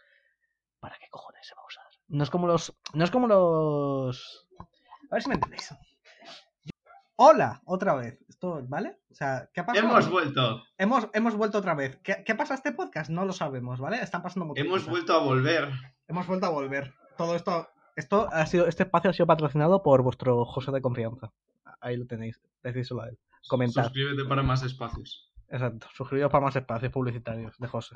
[0.80, 1.84] ¿Para qué cojones se va a usar?
[2.08, 2.74] No es como los.
[2.94, 4.48] No es como los.
[5.12, 5.76] A ver si me entendéis.
[7.18, 8.18] Hola, otra vez.
[8.30, 9.00] Esto, ¿vale?
[9.12, 9.86] O sea, ¿qué ha pasado?
[9.86, 10.64] Hemos vuelto.
[10.78, 11.98] hemos, hemos vuelto otra vez.
[11.98, 13.10] ¿Qué, ¿Qué pasa este podcast?
[13.10, 13.98] No lo sabemos, ¿vale?
[14.02, 14.92] Están pasando muchas Hemos cosas.
[14.92, 15.74] vuelto a volver.
[16.08, 16.94] Hemos vuelto a volver.
[17.18, 21.34] Todo esto, esto ha sido, este espacio ha sido patrocinado por vuestro José de confianza.
[21.82, 22.40] Ahí lo tenéis.
[22.64, 23.20] Decíselo a él.
[23.50, 23.84] Comentad.
[23.84, 25.34] Suscríbete para más espacios.
[25.50, 25.88] Exacto.
[25.94, 27.96] Suscribiros para más espacios publicitarios de José.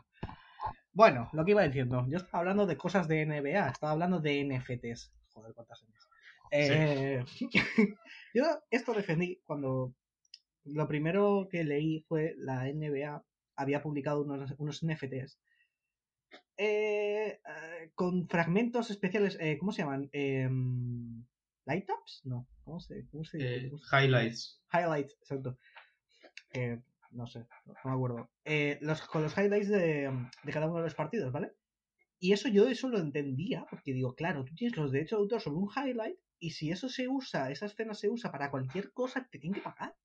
[0.91, 2.05] Bueno, lo que iba diciendo.
[2.09, 3.69] Yo estaba hablando de cosas de NBA.
[3.69, 5.11] Estaba hablando de NFTs.
[5.29, 6.09] Joder, cuántas años.
[6.51, 7.23] Eh,
[8.33, 9.93] yo esto defendí cuando
[10.65, 13.23] lo primero que leí fue la NBA
[13.55, 15.39] había publicado unos, unos NFTs
[16.57, 19.37] eh, eh, con fragmentos especiales.
[19.39, 20.09] eh, ¿Cómo se llaman?
[20.11, 21.23] Em,
[21.65, 22.21] ¿Light ups?
[22.25, 22.47] No.
[22.63, 23.55] ¿Cómo se, cómo se dice?
[23.55, 24.61] Eh, ¿Cómo se- highlights.
[24.73, 25.57] highlights, exacto.
[27.11, 28.29] No sé, no, no me acuerdo.
[28.45, 30.11] Eh, los, con los highlights de,
[30.43, 31.53] de cada uno de los partidos, ¿vale?
[32.19, 35.41] Y eso yo eso lo entendía, porque digo, claro, tú tienes los derechos de autor
[35.41, 39.27] sobre un highlight, y si eso se usa, esa escena se usa para cualquier cosa,
[39.29, 39.95] te tienen que pagar.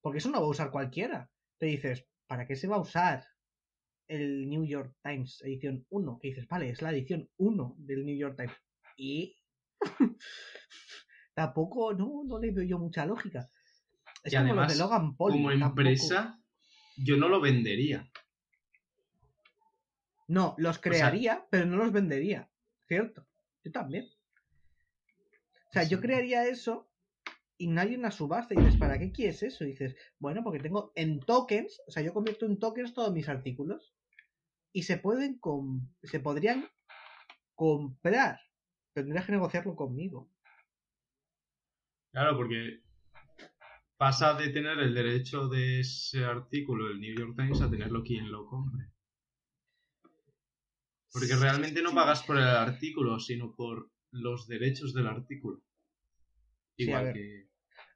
[0.00, 1.30] Porque eso no va a usar cualquiera.
[1.58, 3.26] Te dices, ¿para qué se va a usar
[4.06, 6.18] el New York Times edición 1?
[6.20, 8.56] Que dices, vale, es la edición 1 del New York Times.
[8.96, 9.36] Y
[11.34, 13.50] tampoco, no, no le veo yo mucha lógica.
[14.28, 15.32] Es Y como además, de Logan Paul.
[15.32, 16.40] Como tampoco- empresa,
[16.96, 18.08] yo no lo vendería.
[20.28, 22.50] No, los crearía, pero no los vendería.
[22.86, 23.26] ¿Cierto?
[23.64, 24.06] Yo también.
[25.68, 26.90] O sea, yo crearía eso
[27.58, 28.54] y nadie en la subasta.
[28.54, 29.64] Y dices, ¿para qué quieres eso?
[29.64, 33.28] Y dices, bueno, porque tengo en tokens, o sea, yo convierto en tokens todos mis
[33.28, 33.94] artículos
[34.72, 36.68] y se pueden com- se podrían
[37.54, 38.40] comprar.
[38.94, 40.30] Tendrías que negociarlo conmigo.
[42.12, 42.82] Claro, porque
[43.98, 48.30] pasa de tener el derecho de ese artículo del New York Times a tenerlo quien
[48.30, 48.86] lo compre.
[51.12, 55.60] Porque realmente no pagas por el artículo, sino por los derechos del artículo.
[56.76, 57.48] Igual que...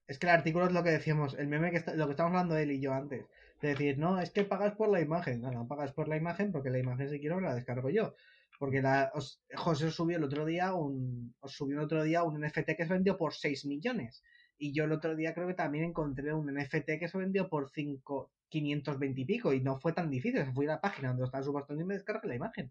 [0.09, 2.31] Es que el artículo es lo que decíamos, el meme que está, lo que estamos
[2.31, 3.25] hablando él y yo antes.
[3.61, 5.41] De decir, no, es que pagas por la imagen.
[5.41, 8.15] No, no pagas por la imagen porque la imagen si quiero me la descargo yo.
[8.59, 11.35] Porque la, os- José os subió el otro día un.
[11.41, 14.23] Os subió el otro día un NFT que se vendió por 6 millones.
[14.62, 17.68] Y yo el otro día creo que también encontré un NFT que se vendió por
[17.70, 19.53] 5, 520 y pico.
[19.53, 20.44] Y no fue tan difícil.
[20.55, 22.70] Fui a la página donde estaba subastando y me descargué la imagen.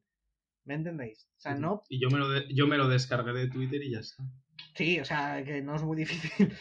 [0.63, 1.27] ¿Me entendéis?
[1.35, 3.91] O sea, no Y yo me, lo de- yo me lo descargué de Twitter y
[3.91, 4.23] ya está.
[4.75, 6.53] Sí, o sea, que no es muy difícil.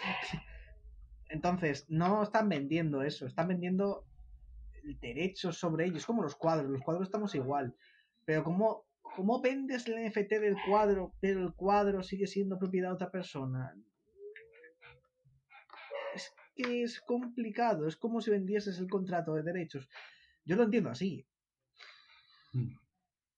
[1.28, 4.04] Entonces, no están vendiendo eso, están vendiendo
[5.00, 7.76] derechos sobre ellos, como los cuadros, los cuadros estamos igual.
[8.24, 12.94] Pero ¿cómo, cómo vendes el NFT del cuadro, pero el cuadro sigue siendo propiedad de
[12.94, 13.72] otra persona?
[16.66, 19.88] Es complicado, es como si vendieses el contrato de derechos.
[20.44, 21.26] Yo lo entiendo así.
[22.52, 22.72] Mm.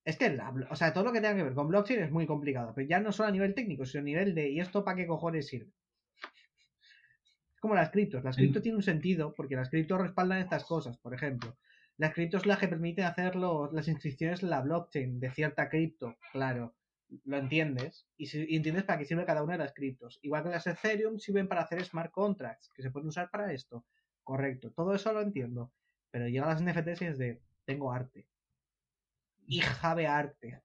[0.04, 2.26] Es que, la, o sea, todo lo que tenga que ver con blockchain es muy
[2.26, 4.96] complicado, pero ya no solo a nivel técnico, sino a nivel de ¿y esto para
[4.96, 5.70] qué cojones sirve?
[7.54, 8.24] Es como las criptos.
[8.24, 8.42] Las Sí.
[8.42, 10.98] criptos tienen un sentido porque las criptos respaldan estas cosas.
[10.98, 11.56] Por ejemplo,
[11.98, 16.16] las criptos las que permiten hacer los- las inscripciones en la blockchain de cierta cripto,
[16.32, 16.74] claro.
[17.24, 20.18] Lo entiendes y, si- y entiendes para qué sirve cada una de las criptos.
[20.22, 23.84] Igual que las Ethereum sirven para hacer smart contracts, que se pueden usar para esto.
[24.24, 25.72] Correcto, todo eso lo entiendo.
[26.10, 28.26] Pero llega a las NFTs y es de, tengo arte.
[29.46, 30.62] Hija de arte.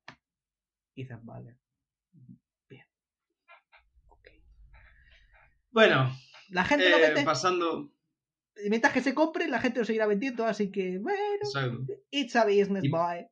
[0.96, 1.58] Y dices, vale.
[2.70, 2.86] Bien.
[4.10, 4.28] Ok.
[5.72, 6.12] Bueno,
[6.50, 7.24] La gente lo eh, vende.
[7.24, 7.92] pasando...
[8.70, 11.86] Mientras que se compre, la gente lo seguirá vendiendo, así que, bueno, Exacto.
[12.10, 13.28] it's a business, Y- boy.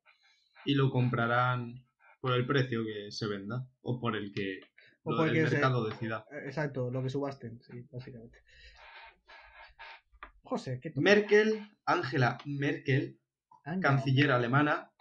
[0.66, 1.85] Y lo comprarán
[2.26, 4.60] por el precio que se venda o por el que
[5.04, 6.26] O lo- porque el se- mercado decida.
[6.32, 8.40] Eh, Exacto, lo que subasten, sí, básicamente.
[10.42, 11.02] José, ¿qué toca?
[11.02, 13.20] Merkel, Angela Merkel,
[13.64, 13.90] Anga.
[13.90, 14.92] canciller alemana,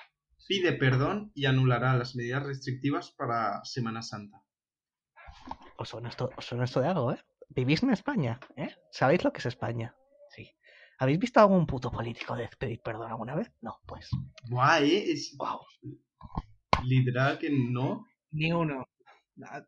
[0.46, 4.42] pide perdón y anulará las medidas restrictivas para Semana Santa.
[5.78, 7.18] Os suena, esto, os suena esto de algo, ¿eh?
[7.48, 8.68] Vivís en España, ¿eh?
[8.90, 9.96] ¿Sabéis lo que es España?
[10.28, 10.50] Sí.
[10.98, 13.50] ¿Habéis visto algún puto político de pedir perdón alguna vez?
[13.62, 14.10] No, pues.
[14.82, 15.60] Eh, es Wow.
[16.86, 18.06] Literal que no.
[18.32, 18.86] Ni uno.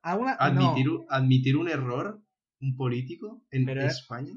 [0.03, 2.21] Admitir, No, admitir un error,
[2.61, 4.33] un político en Pero España.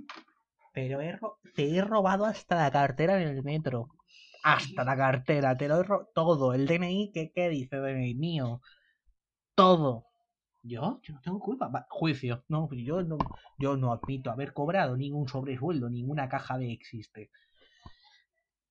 [0.73, 1.17] pero he
[1.55, 3.89] te he robado hasta la cartera en el metro.
[4.43, 6.53] Hasta la cartera, te lo he robado todo.
[6.53, 8.15] El DNI, ¿qué, qué dice DNI?
[8.15, 8.61] Mío.
[9.55, 10.05] Todo.
[10.63, 10.99] ¿Yo?
[11.03, 11.67] Yo no tengo culpa.
[11.67, 12.43] Va, juicio.
[12.47, 13.17] No, yo no,
[13.57, 17.29] yo no admito haber cobrado ningún sobresueldo, ninguna caja de existe.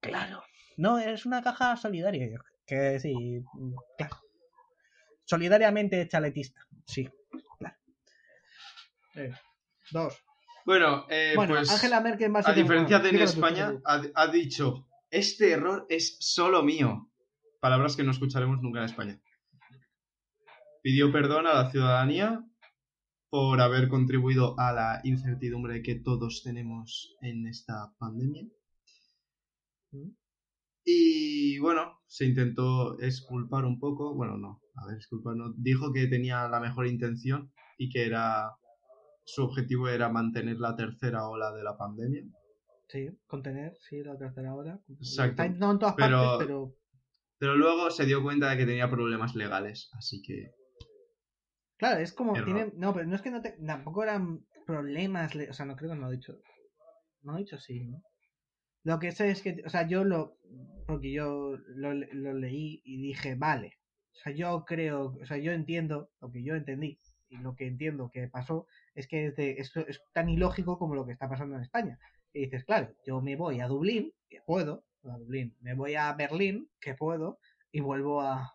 [0.01, 0.42] Claro.
[0.77, 2.40] No, es una caja solidaria.
[2.68, 3.42] Que sí,
[3.96, 4.16] claro.
[5.24, 6.61] Solidariamente chaletista.
[6.87, 7.09] Sí,
[7.59, 7.76] claro.
[9.14, 9.33] Eh,
[9.90, 10.22] dos.
[10.66, 14.87] Bueno, eh, Bueno, pues Angela Merkel va a diferencia de en España, ha, ha dicho,
[15.11, 17.11] este error es solo mío.
[17.59, 19.18] Palabras que no escucharemos nunca en España.
[20.83, 22.44] Pidió perdón a la ciudadanía
[23.31, 28.46] por haber contribuido a la incertidumbre que todos tenemos en esta pandemia.
[30.90, 36.07] Y bueno, se intentó exculpar un poco, bueno, no, a ver, exculpar no, dijo que
[36.07, 38.53] tenía la mejor intención y que era
[39.24, 42.22] su objetivo era mantener la tercera ola de la pandemia.
[42.88, 44.81] Sí, contener, sí, la tercera hora.
[44.88, 45.42] Exacto.
[45.42, 46.74] Está no en todas Pero- partes, pero
[47.38, 50.53] Pero luego se dio cuenta de que tenía problemas legales, así que
[51.77, 55.51] claro, es como tiene, no, pero no es que no te, tampoco eran problemas, le-
[55.51, 56.33] o sea, no creo que no lo ha dicho.
[57.24, 58.03] No ha dicho sí, ¿no?
[58.85, 60.38] Lo que sé es que, o sea, yo lo
[60.88, 63.79] porque yo lo, lo leí y dije, vale.
[64.14, 67.67] O sea, yo creo, o sea, yo entiendo lo que yo entendí y lo que
[67.67, 71.29] entiendo que pasó es que es, de, esto es tan ilógico como lo que está
[71.29, 71.99] pasando en España.
[72.33, 76.11] Y dices, claro, yo me voy a Dublín, que puedo, a Dublín, me voy a
[76.14, 77.38] Berlín, que puedo,
[77.71, 78.55] y vuelvo a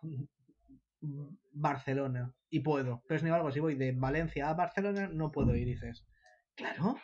[1.52, 3.04] Barcelona, y puedo.
[3.06, 6.04] Pero sin embargo, si voy de Valencia a Barcelona, no puedo ir, dices,
[6.56, 6.96] claro,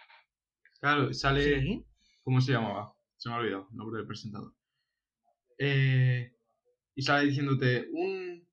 [0.80, 1.60] claro, sale...
[1.60, 1.86] sí,
[2.24, 2.94] ¿Cómo se llamaba?
[3.20, 4.54] Se me ha olvidado el nombre del presentador.
[5.58, 6.34] Eh,
[6.94, 8.48] y sale diciéndote, un,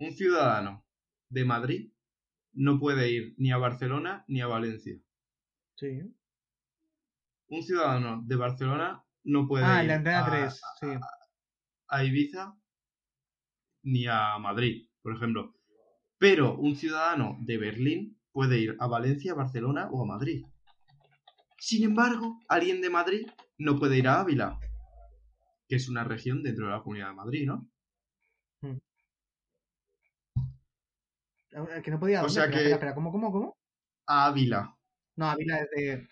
[0.00, 0.84] un ciudadano
[1.28, 1.92] de Madrid
[2.54, 4.98] no puede ir ni a Barcelona ni a Valencia.
[5.76, 6.00] sí.
[7.52, 10.86] Un ciudadano de Barcelona no puede Ah, ir la antena a, 3, sí.
[11.88, 12.56] a Ibiza
[13.82, 15.54] ni a Madrid, por ejemplo.
[16.18, 20.44] Pero un ciudadano de Berlín puede ir a Valencia, Barcelona o a Madrid.
[21.60, 24.58] Sin embargo, alguien de Madrid no puede ir a Ávila,
[25.68, 27.68] que es una región dentro de la Comunidad de Madrid, ¿no?
[31.52, 32.22] Eh, Que no podía.
[32.24, 33.58] O sea espera, que- espera, espera, ¿cómo, cómo, cómo?
[34.06, 34.76] A Ávila.
[35.16, 36.08] No, Ávila es de.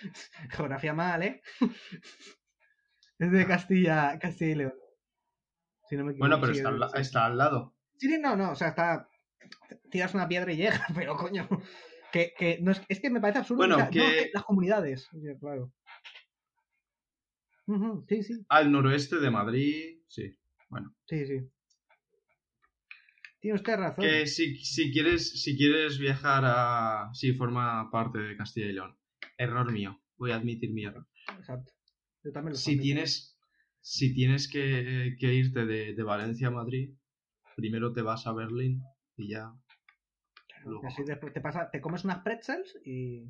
[0.50, 1.42] Geografía mal, ¿eh?
[3.18, 4.74] es de Castilla, Castilla y León.
[5.88, 6.28] Si no me equivoco.
[6.28, 7.74] Bueno, pero está, es- al está al lado.
[7.96, 9.08] Sí, sí, no, no, o sea, está.
[9.90, 11.48] Tiras una piedra y llega, pero coño.
[12.12, 13.58] Que, que no es, es que me parece absurdo.
[13.58, 15.08] Bueno, no, que- las comunidades.
[15.12, 15.72] Sí, claro.
[18.08, 20.34] Sí, sí, Al noroeste de Madrid, sí.
[20.70, 21.50] Bueno, sí, sí.
[23.40, 24.04] Tiene usted razón.
[24.04, 27.10] que si, si quieres si quieres viajar a...
[27.12, 28.98] Sí, forma parte de Castilla y León.
[29.36, 30.00] Error mío.
[30.16, 31.06] Voy a admitir mi error.
[31.36, 31.72] Exacto.
[32.24, 33.38] Yo también lo si tienes
[33.80, 36.94] si tienes que, que irte de, de Valencia a Madrid,
[37.54, 38.82] primero te vas a Berlín
[39.16, 39.52] y ya.
[40.86, 43.24] Así después te, pasa, te comes unas pretzels y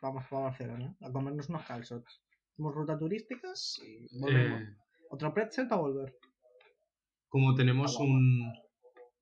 [0.00, 2.22] vamos para Barcelona a comernos unos calzots.
[2.52, 3.52] Hacemos ruta turística
[3.84, 4.62] y volvemos.
[4.62, 4.76] Eh,
[5.10, 6.16] Otro pretzel para volver.
[7.28, 8.52] como tenemos un,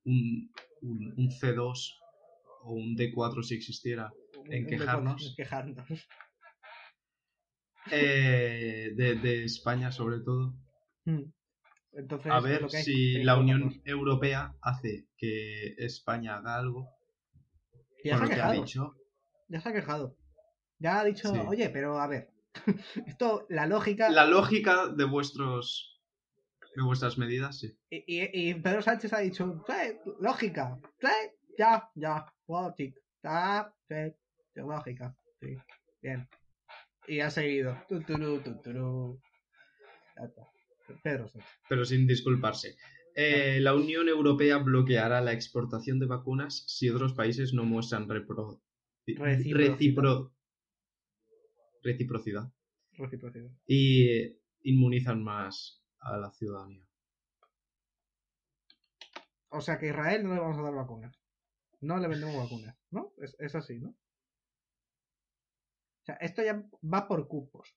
[0.05, 1.95] un, un, un C2
[2.63, 4.13] o un D4 si existiera
[4.47, 5.27] en quejarnos.
[5.31, 6.09] en quejarnos.
[7.91, 10.55] eh, de, de España sobre todo,
[11.07, 11.31] Mm.
[11.97, 12.83] Entonces, a ver lo que hay.
[12.83, 13.83] si la Unión.
[13.85, 16.89] Europea hace que España haga algo
[18.11, 18.53] Ya se ha lo que ha quejado.
[18.65, 18.95] dicho.
[19.49, 20.17] Ya se ha quejado.
[20.79, 21.41] Ya ha dicho, Sí.
[21.47, 22.31] oye, pero a ver.
[23.07, 24.11] Esto, la lógica.
[24.11, 25.91] La lógica de vuestros
[26.77, 27.79] de vuestras medidas, sí.
[27.89, 29.73] Y, y- y Pedro Sánchez ha dicho, "Sí,
[30.21, 30.77] lógica.
[31.57, 32.33] Ya, ya.
[32.77, 32.93] Sí,
[34.55, 35.15] lógica.
[35.41, 35.57] Sí,
[36.03, 36.29] bien.
[37.07, 37.77] Y ha seguido.
[41.03, 41.51] Pedro Sánchez.
[41.69, 42.77] pero sin disculparse.
[43.15, 48.61] Eh, la Unión Europea bloqueará la exportación de vacunas si otros países no muestran repro-
[49.07, 49.79] Reciprocidad.
[49.79, 50.33] recipro-
[51.83, 52.53] reciprocidad
[52.93, 53.51] Reciprocidad.
[53.67, 56.87] y inmunizan más a la ciudadanía.
[59.51, 61.17] O sea que a Israel no le vamos a dar vacunas.
[61.81, 63.13] No le vendemos vacunas, ¿no?
[63.19, 63.91] Es, es así, ¿no?
[63.91, 67.77] O sea, esto ya va por cupos.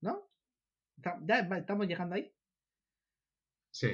[0.00, 0.28] ¿No?
[0.96, 2.34] ¿Ya estamos llegando ahí?
[3.80, 3.88] Sí.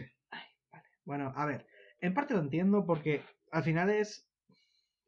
[1.04, 1.66] Bueno, a ver,
[2.00, 4.26] en parte lo entiendo porque al final es...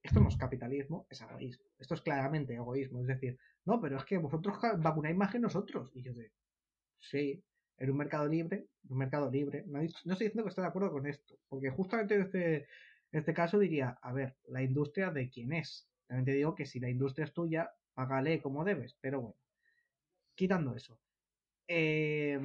[0.02, 1.66] Esto no es capitalismo, es egoísmo.
[1.78, 3.00] Esto es claramente egoísmo.
[3.02, 5.90] Es decir, no, pero es que vosotros vacunáis más que nosotros.
[5.94, 6.32] Y yo de,
[7.00, 7.44] sí,
[7.78, 9.64] en un mercado libre, un mercado libre.
[9.66, 12.56] No, no estoy diciendo que estoy de acuerdo con esto, porque justamente en este,
[13.12, 15.88] en este caso diría, a ver, la industria de quién es.
[16.06, 19.38] También te digo que si la industria es tuya, págale como debes, pero bueno.
[20.34, 21.00] Quitando eso.
[21.68, 22.40] eh,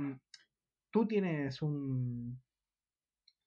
[0.98, 2.42] tú tienes un.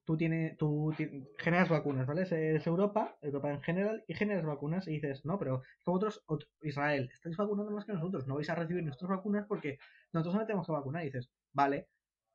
[0.05, 0.57] Tú tienes.
[0.57, 2.22] Tú ti- generas vacunas, ¿vale?
[2.22, 7.11] Es, Europa, Europa en general, y generas vacunas y dices, no, pero vosotros, ot- Israel,
[7.12, 9.78] estáis vacunando más que nosotros, no vais a recibir nuestras vacunas porque
[10.12, 11.03] nosotros no tenemos que vacunar.
[11.03, 11.88] Y dices, vale,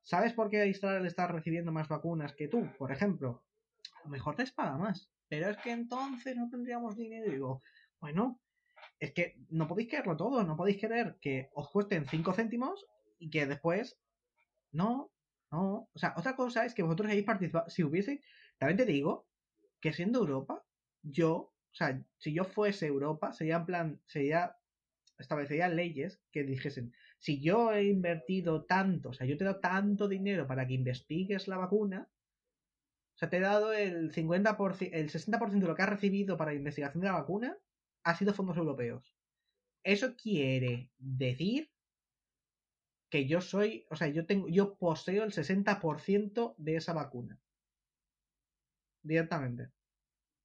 [0.04, 2.68] ¿sabes por qué Israel está recibiendo más vacunas que tú?
[2.78, 3.44] Por ejemplo,
[4.02, 7.28] a lo mejor les paga más, pero es que entonces no tendríamos dinero.
[7.28, 7.62] Y digo,
[8.00, 8.40] bueno,
[9.00, 12.86] es que no podéis quererlo todo, no podéis querer que os cuesten 5 céntimos
[13.20, 13.98] y que después.
[14.76, 15.12] No,
[15.52, 15.90] no.
[15.94, 17.70] O sea, otra cosa es que vosotros hayáis participado.
[17.70, 18.22] Si hubiese.
[18.58, 19.28] También te digo
[19.82, 20.64] que siendo Europa,
[21.02, 21.54] yo.
[21.72, 24.02] O sea, si yo fuese Europa, sería en plan.
[24.06, 24.58] Sería.
[25.18, 26.94] Establecería leyes que dijesen.
[27.20, 30.74] Si yo he invertido tanto, o sea, yo te he dado tanto dinero para que
[30.74, 32.10] investigues la vacuna.
[33.16, 36.52] O sea, te he dado el 50%, el 60% de lo que has recibido para
[36.52, 37.58] la investigación de la vacuna
[38.04, 39.16] ha sido fondos europeos.
[39.84, 41.72] Eso quiere decir
[43.16, 47.40] que yo soy, o sea, yo tengo, yo poseo el 60% de esa vacuna.
[49.04, 49.72] Directamente.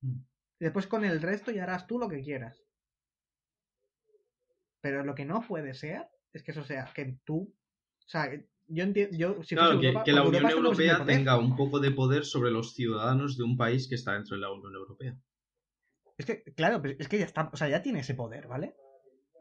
[0.02, 0.20] Mm.
[0.60, 2.62] Después con el resto ya harás tú lo que quieras.
[4.80, 8.30] Pero lo que no puede ser es que eso sea, que tú, o sea,
[8.68, 11.80] yo entiendo, yo si Claro, que, Europa- que la Unión Europa Europea tenga un poco
[11.80, 15.18] de poder sobre los ciudadanos de un país que está dentro de la Unión Europea.
[16.16, 18.76] Es que, claro, pues es que ya está, o sea, ya tiene ese poder, ¿vale?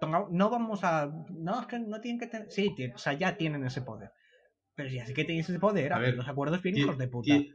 [0.01, 1.11] No vamos a.
[1.29, 2.49] No, es que no tienen que tener.
[2.51, 4.11] Sí, tiene- o sea, ya tienen ese poder.
[4.75, 7.07] Pero ya sí que tienen ese poder, A a ver, los acuerdos bien hijos de
[7.07, 7.25] puta.
[7.37, 7.53] ti-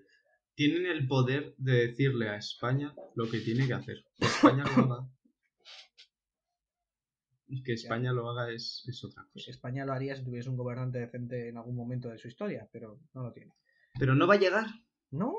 [0.55, 3.97] Tienen el poder de decirle a España lo que tiene que hacer.
[4.18, 5.09] Que España lo haga.
[7.64, 9.51] Que España lo haga es, es otra Pues cosa.
[9.51, 13.01] España lo haría si tuviese un gobernante decente en algún momento de su historia, pero
[13.14, 13.53] no lo tiene.
[13.99, 14.66] Pero no va a llegar.
[15.11, 15.34] No,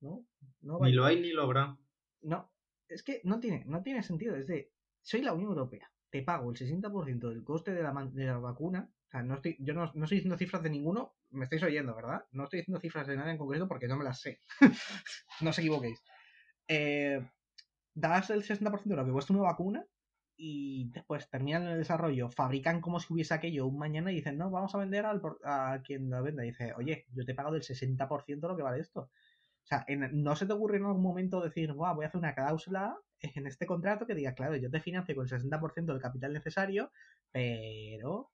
[0.00, 0.26] no,
[0.62, 1.76] no va Ni a- lo hay ni lo habrá.
[2.22, 2.52] No,
[2.88, 4.36] es que no tiene, no tiene sentido.
[4.36, 4.72] Es de,
[5.02, 8.90] soy la Unión Europea, te pago el 60% del coste de la, de la vacuna.
[9.06, 11.94] O sea, no estoy, yo no, no estoy diciendo cifras de ninguno, me estáis oyendo,
[11.94, 12.24] ¿verdad?
[12.32, 14.40] No estoy diciendo cifras de nada en concreto porque no me las sé.
[15.40, 16.00] no os equivoquéis.
[16.68, 17.20] Eh,
[17.94, 19.84] das el 60% de lo que cuesta una vacuna
[20.36, 24.50] y después terminan el desarrollo, fabrican como si hubiese aquello un mañana y dicen, no,
[24.50, 26.42] vamos a vender al, a quien la venda.
[26.42, 29.00] Dice, oye, yo te he pagado el 60% de lo que vale esto.
[29.00, 32.34] O sea, ¿no se te ocurre en algún momento decir, Buah, voy a hacer una
[32.34, 32.96] cláusula
[33.34, 36.92] en este contrato que diga, claro, yo te financio con el 60% del capital necesario,
[37.30, 38.30] pero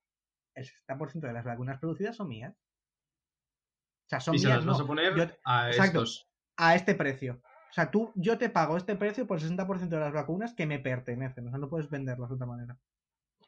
[0.54, 2.54] el 60% de las vacunas producidas son mías?
[2.54, 5.98] O sea, son Y se mías, las vas no, a poner yo- a exacto.
[6.02, 6.28] estos.
[6.56, 7.40] a este precio.
[7.44, 10.64] O sea, tú, yo te pago este precio por el 60% de las vacunas que
[10.66, 11.46] me pertenecen.
[11.46, 12.78] O sea, no puedes venderlas de otra manera.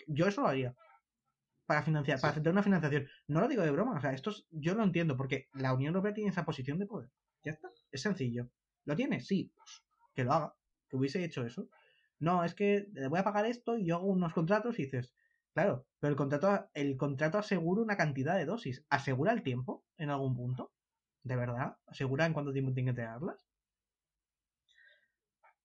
[0.07, 0.75] Yo eso lo haría.
[1.65, 3.07] Para financiar, para hacer una financiación.
[3.29, 5.95] No lo digo de broma, o sea, esto es- yo lo entiendo, porque la Unión
[5.95, 7.11] Europea tiene esa posición de poder.
[7.45, 8.51] Ya está, es sencillo.
[8.85, 9.21] ¿Lo tiene?
[9.21, 9.83] Sí, pues
[10.15, 10.55] que lo haga,
[10.89, 11.69] que hubiese hecho eso.
[12.19, 15.15] No, es que le voy a pagar esto y yo hago unos contratos y dices,
[15.55, 18.85] claro, pero el contrato, el contrato asegura una cantidad de dosis.
[18.91, 20.73] ¿Asegura el tiempo en algún punto?
[21.23, 21.77] ¿De verdad?
[21.87, 22.97] ¿Asegura en cuánto tiempo tiene que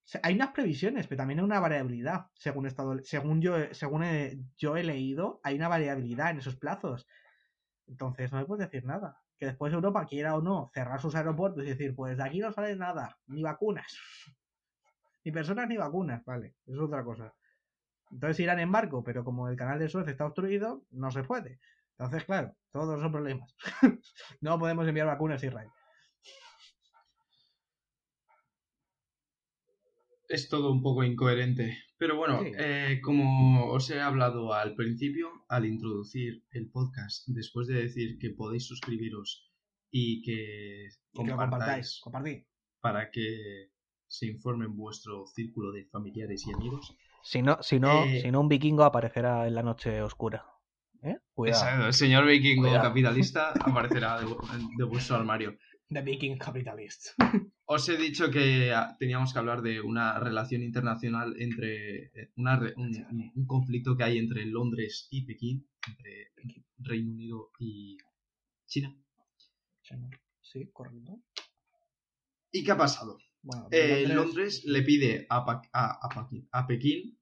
[0.03, 2.27] sea, hay unas previsiones, pero también hay una variabilidad.
[2.35, 7.07] Según, estado, según, yo, según he- yo he leído, hay una variabilidad en esos plazos.
[7.87, 9.23] Entonces no me puedes decir nada.
[9.37, 12.51] Que después Europa quiera o no cerrar sus aeropuertos y decir, pues de aquí no
[12.53, 13.97] sale nada, ni vacunas.
[15.25, 17.33] Ni personas ni vacunas, vale, eso es otra cosa.
[18.11, 21.59] Entonces irán en barco, pero como el canal de Suez está obstruido, no se puede.
[21.97, 23.55] Entonces, claro, todos son problemas.
[24.41, 25.69] no podemos enviar vacunas a Israel.
[30.27, 31.77] Es todo un poco incoherente.
[31.97, 32.51] Pero bueno, Sí.
[32.57, 38.31] eh, como os he hablado al principio, al introducir el podcast, después de decir que
[38.31, 39.51] podéis suscribiros
[39.91, 41.99] y que Y que compartáis compartáis.
[42.03, 42.43] Compartid.
[42.81, 43.71] para que
[44.13, 46.95] se informen vuestro círculo de familiares y amigos.
[47.23, 50.45] Si no, si no, Eh, si no un vikingo aparecerá en la noche oscura.
[51.01, 51.17] ¿Eh?
[51.33, 51.63] Cuidado.
[51.63, 52.83] Exacto, el señor vikingo Cuidado.
[52.89, 54.27] capitalista aparecerá de,
[54.77, 55.57] de vuestro armario.
[55.89, 57.07] The Viking Capitalist.
[57.65, 62.55] Os he dicho que ah, teníamos que hablar de una relación internacional entre eh, una
[62.57, 66.31] re- un, un- un conflicto que hay entre Londres y Pekín, entre
[66.77, 67.97] Reino Unido y
[68.67, 68.95] China.
[70.41, 71.19] Sí, correcto.
[72.51, 73.17] ¿Y qué ha pasado?
[73.43, 77.19] Bueno, Eh, Londres le pide a, Pa- a- a Pekín, a Pekín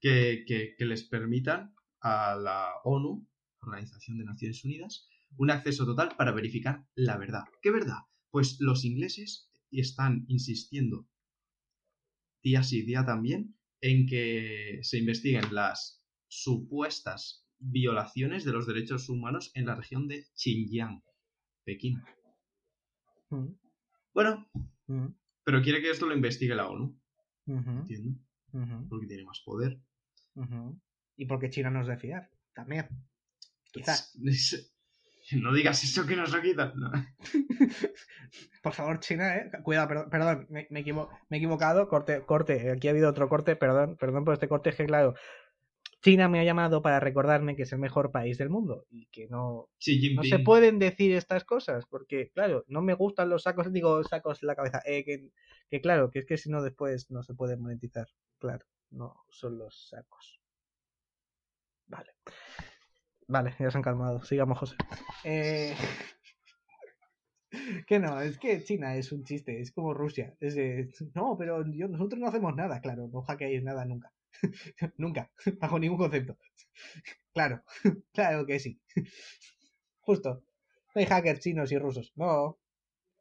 [0.00, 3.26] que, que- que les permitan a la ONU,
[3.60, 7.44] Organización de Naciones Unidas, un acceso total para verificar la verdad.
[7.62, 7.98] ¿Qué verdad?
[8.30, 11.08] Pues los ingleses están insistiendo
[12.42, 19.50] día sí, día también, en que se investiguen las supuestas violaciones de los derechos humanos
[19.54, 21.02] en la región de Xinjiang,
[21.64, 22.00] Pekín.
[23.30, 23.54] Mm,
[24.14, 24.48] Bueno,
[24.86, 25.06] mm,
[25.48, 26.94] pero quiere que esto lo investigue la ONU,
[27.46, 28.20] ujú, entiendo,
[28.52, 29.78] ujú, porque tiene más poder.
[31.16, 32.86] Y porque China no es de fiar, también.
[33.72, 34.14] Quizás.
[34.22, 34.74] Es-
[35.32, 36.72] No digas eso que nos lo quitan.
[36.76, 36.90] no.
[38.62, 39.50] Por favor, China, eh.
[39.62, 41.88] Cuidado, perdón, perdón me, me equivo- me he equivocado.
[41.88, 42.70] Corte, corte.
[42.70, 45.14] Aquí ha habido otro corte, perdón, perdón por este corte, es que claro.
[46.00, 49.26] China me ha llamado para recordarme que es el mejor país del mundo y que
[49.28, 49.68] no,
[50.14, 54.42] no se pueden decir estas cosas porque, claro, no me gustan los sacos, digo sacos
[54.42, 54.80] en la cabeza.
[54.84, 55.30] Eh, que,
[55.68, 58.06] que claro, que es que si no después no se puede monetizar.
[58.38, 60.40] Claro, no son los sacos.
[61.86, 62.12] Vale.
[63.26, 64.22] Vale, ya se han calmado.
[64.22, 64.76] Sigamos, José.
[65.24, 65.74] Eh...
[67.86, 70.36] Que no, es que China es un chiste, es como Rusia.
[70.38, 74.12] Es de, no, pero yo, nosotros no hacemos nada, claro, no hackeáis nada nunca.
[74.96, 76.38] nunca, bajo ningún concepto.
[77.34, 77.62] claro,
[78.12, 78.80] claro que sí.
[80.00, 80.44] Justo.
[80.94, 82.12] No hay hackers chinos y rusos.
[82.16, 82.58] No.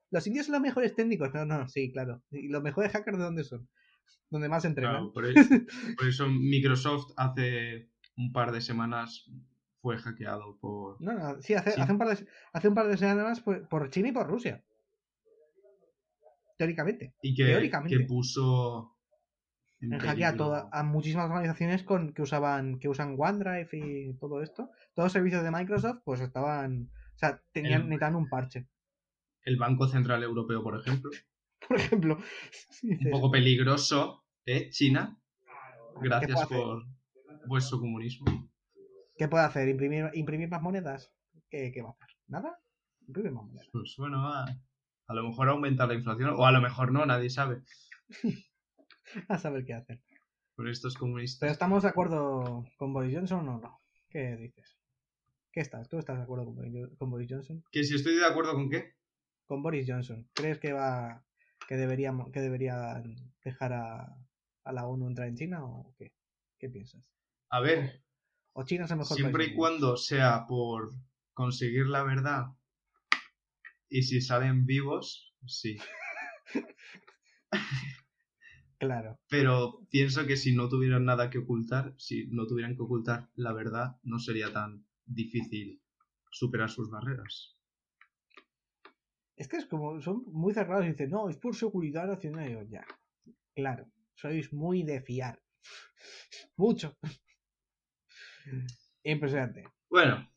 [0.10, 1.34] Los indios son los mejores técnicos.
[1.34, 2.24] No, no, sí, claro.
[2.32, 3.68] ¿Y los mejores hackers de dónde son?
[4.30, 5.12] Donde más entrenan.
[5.12, 5.26] Claro, por,
[5.98, 9.30] por eso Microsoft hace un par de semanas
[9.82, 11.02] fue hackeado por...
[11.02, 13.90] No, no, sí, hace, hace un par de, hace un par de semanas por, por
[13.90, 14.64] China y por Rusia.
[16.58, 17.14] Teóricamente.
[17.22, 17.98] Y que, Teóricamente.
[17.98, 18.97] que puso...
[19.80, 20.36] en En hackea
[20.72, 24.72] a, muchísimas organizaciones con, que usaban que usan OneDrive y todo esto.
[24.96, 26.90] Todos los servicios de Microsoft pues estaban...
[27.16, 28.68] O sea, tenían, El- necesitaban un parche.
[29.44, 31.10] el Banco Central Europeo, por ejemplo.
[31.68, 32.20] Por ejemplo.
[32.84, 34.70] Un poco peligroso, ¿eh?
[34.70, 35.20] China.
[36.00, 36.86] ¿Qué Gracias por
[37.48, 38.48] vuestro comunismo.
[39.18, 39.68] ¿Qué puede hacer?
[39.68, 41.12] ¿Imprimir, imprimir más monedas?
[41.50, 42.08] ¿Qué, qué va a hacer?
[42.28, 42.60] ¿Nada?
[43.08, 43.68] Imprimir más monedas.
[43.72, 44.46] Pues bueno, a,
[45.08, 47.64] a lo mejor aumenta la inflación, o a lo mejor no, nadie sabe.
[49.30, 50.02] A saber qué hacer.
[50.56, 51.52] Por estos ¿Pero comunistas.
[51.52, 53.82] estamos de acuerdo con Boris Johnson o no?
[54.10, 54.78] ¿Qué dices?
[55.52, 55.88] ¿Qué estás?
[55.88, 57.64] ¿Tú estás de acuerdo con Boris, Johnson?
[57.72, 58.96] Que si estoy de acuerdo con qué.
[59.46, 60.28] Con Boris Johnson.
[60.34, 61.24] ¿Crees que va
[61.68, 64.16] que deberíamos que deberían dejar a,
[64.64, 66.14] a la ONU entrar en China o qué?
[66.58, 67.04] ¿Qué piensas?
[67.50, 68.02] A ver,
[68.54, 70.90] ¿O China es el mejor siempre país y cuando sea por
[71.34, 72.48] conseguir la verdad
[73.88, 75.78] y si salen vivos, sí.
[78.80, 79.18] Claro.
[79.30, 83.52] Pero pienso que si no tuvieran nada que ocultar, si no tuvieran que ocultar la
[83.54, 85.82] verdad, no sería tan difícil
[86.32, 87.58] superar sus barreras.
[89.36, 92.50] Es que es como, son muy cerrados y dicen, no, es por seguridad nacional.
[92.50, 92.86] Y yo, ya,
[93.56, 95.42] claro, sois muy de fiar.
[96.58, 96.96] Mucho.
[99.04, 99.64] Impresionante.
[99.90, 100.28] Bueno,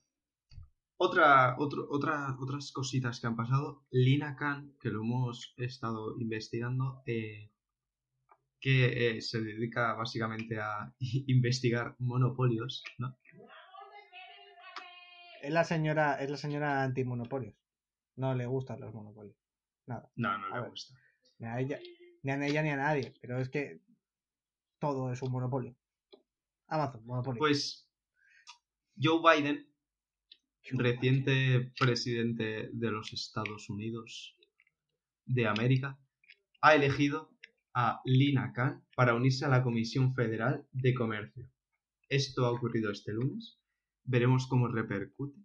[0.99, 3.85] otra, otro- otra, otras cositas que han pasado.
[3.91, 7.51] Lina Khan, que lo hemos estado investigando, eh,
[8.61, 10.93] que eh, se dedica básicamente a
[11.27, 13.17] investigar monopolios, ¿no?
[15.43, 17.55] Es la señora, es la señora antimonopolios.
[18.17, 19.37] No le gustan los monopolios.
[19.87, 20.11] Nada.
[20.17, 20.95] No, no A le gusta.
[21.39, 21.79] Ni a ella,
[22.23, 23.15] ni a ella ni a nadie.
[23.23, 23.81] Pero es que
[24.79, 25.75] todo es un monopolio.
[26.67, 27.39] Amazon, monopolio.
[27.39, 27.89] Pues
[29.01, 29.67] Joe Biden,
[30.73, 34.37] reciente presidente de los Estados Unidos
[35.25, 35.99] de América,
[36.61, 37.33] ha elegido
[37.75, 41.49] a Lina Khan para unirse a la Comisión Federal de Comercio.
[42.09, 43.61] Esto ha ocurrido este lunes.
[44.05, 45.39] Veremos cómo repercute.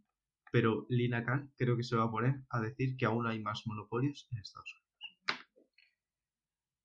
[0.51, 3.63] Pero Lina Khan creo que se va a poner a decir que aún hay más
[3.65, 4.85] monopolios en Estados Unidos.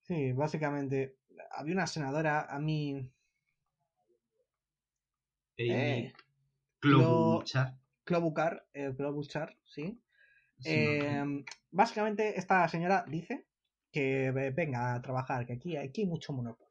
[0.03, 1.19] Sí, básicamente.
[1.53, 2.97] Había una senadora, a mí.
[5.59, 6.13] Amy Eh,
[6.81, 7.79] Klobuchar.
[8.05, 10.03] Klobuchar, eh, Klobuchar, sí.
[10.65, 13.47] Eh, básicamente, esta señora dice
[13.91, 16.71] que venga a trabajar, que aquí, aquí hay mucho monopolio.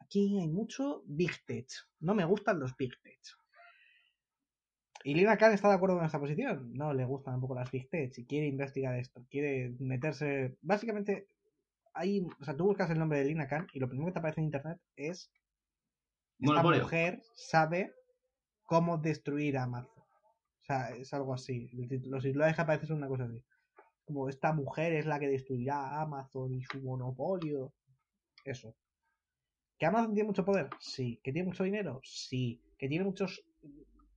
[0.00, 1.66] Aquí hay mucho Big Tech.
[2.00, 3.20] No me gustan los Big Tech.
[5.02, 6.72] Y Lina Khan está de acuerdo con esta posición.
[6.72, 9.26] No le gustan tampoco las Big Tech y quiere investigar esto.
[9.30, 10.56] Quiere meterse.
[10.62, 11.28] Básicamente,
[11.92, 12.26] hay.
[12.40, 14.40] O sea, tú buscas el nombre de Lina Khan y lo primero que te aparece
[14.40, 15.30] en internet es.
[16.38, 16.82] Esta Monopolio.
[16.82, 17.94] mujer sabe
[18.64, 19.92] cómo destruir a Amazon.
[19.98, 21.68] O sea, es algo así.
[22.04, 23.42] Los titulares que aparecen son una cosa así.
[24.04, 27.72] Como esta mujer es la que destruirá a Amazon y su monopolio.
[28.44, 28.74] Eso.
[29.78, 30.68] ¿Que Amazon tiene mucho poder?
[30.78, 31.20] Sí.
[31.22, 32.00] ¿Que tiene mucho dinero?
[32.04, 32.60] Sí.
[32.78, 33.42] ¿Que tiene muchos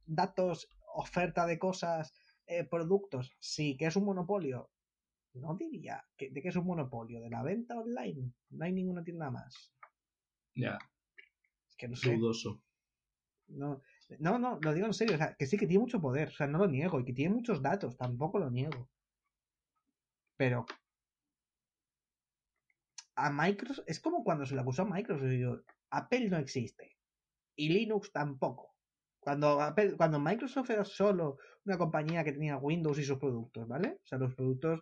[0.06, 2.14] datos, oferta de cosas,
[2.48, 3.32] eh, productos?
[3.40, 3.78] Sí.
[3.78, 4.70] ¿Que es un monopolio?
[5.34, 6.04] No diría.
[6.18, 7.22] que- ¿De qué es un monopolio?
[7.22, 8.34] ¿De la venta online?
[8.50, 9.74] No hay ninguna tienda más.
[10.56, 10.78] Ya,
[11.70, 12.16] Es que no sé.
[12.16, 12.62] dudoso.
[13.50, 13.82] No,
[14.20, 15.16] no, no, lo digo en serio.
[15.16, 16.30] O sea, que sí que tiene mucho poder.
[16.30, 17.00] O sea, no lo niego.
[17.00, 17.96] Y que tiene muchos datos.
[17.96, 18.90] Tampoco lo niego.
[20.38, 20.66] Pero.
[23.16, 23.86] A Microsoft.
[23.88, 25.32] Es como cuando se le acusó a Microsoft.
[25.32, 26.98] yo, Apple no existe.
[27.56, 28.76] Y Linux tampoco.
[29.20, 29.60] Cuando,
[29.98, 34.00] cuando Microsoft era solo una compañía que tenía Windows y sus productos, ¿vale?
[34.02, 34.80] O sea, los productos,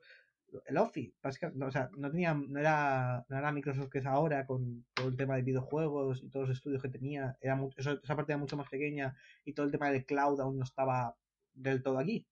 [0.66, 4.86] el Office, o sea, no tenía, no era, no era Microsoft que es ahora con
[4.93, 8.38] todo el tema de videojuegos y todos los estudios que tenía, era esa parte era
[8.38, 11.16] mucho más pequeña y todo el tema del cloud aún no estaba
[11.53, 12.28] del todo aquí.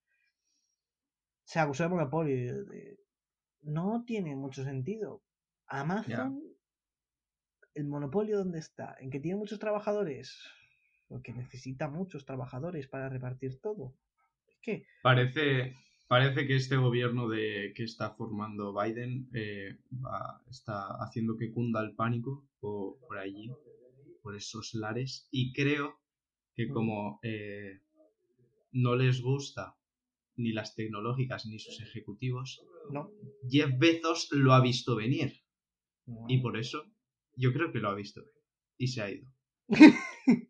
[1.46, 2.54] Se acusó de monopolio.
[3.64, 5.24] No tiene mucho sentido.
[5.68, 6.42] Amazon,
[7.74, 10.44] el monopolio dónde está, en que tiene muchos trabajadores,
[11.08, 13.96] porque necesita muchos trabajadores para repartir todo.
[14.48, 14.86] Es que...
[15.02, 15.76] Parece,
[16.08, 19.78] parece que este gobierno de, que está formando Biden eh,
[20.50, 23.52] está haciendo que cunda el pánico por, por, allí,
[24.22, 26.00] por esos lares, y creo
[26.56, 27.82] que como eh,
[28.72, 29.76] no les gusta
[30.36, 33.12] ni las tecnológicas ni sus ejecutivos, no.
[33.50, 35.42] Jeff Bezos lo ha visto venir.
[36.28, 36.84] Y por eso
[37.36, 38.22] yo creo que lo ha visto
[38.78, 39.28] y se ha ido.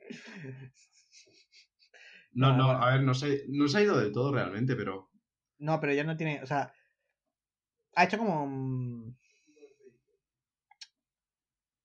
[2.35, 5.11] No, no, a ver, no se, no se ha ido del todo realmente, pero.
[5.59, 6.41] No, pero ya no tiene.
[6.41, 6.73] O sea.
[7.95, 9.15] Ha hecho como.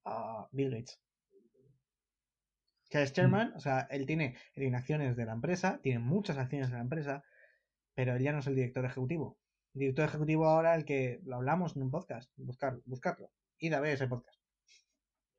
[0.04, 0.98] Uh, Bill Gates.
[2.88, 4.38] Que es chairman, o sea, él tiene
[4.74, 7.22] acciones de la empresa, tiene muchas acciones de la empresa,
[7.98, 9.40] pero él ya no es el director ejecutivo.
[9.74, 13.32] El director ejecutivo ahora, el que lo hablamos en un podcast, buscar, buscarlo.
[13.58, 14.40] Id a ver ese podcast.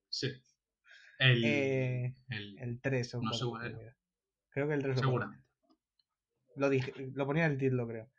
[0.09, 0.27] Sí.
[1.19, 2.15] El, eh,
[2.59, 3.31] el, 3 no,
[4.49, 5.45] Creo que el 3 Seguramente.
[6.57, 8.11] Lo, dije, lo ponía en el título, creo.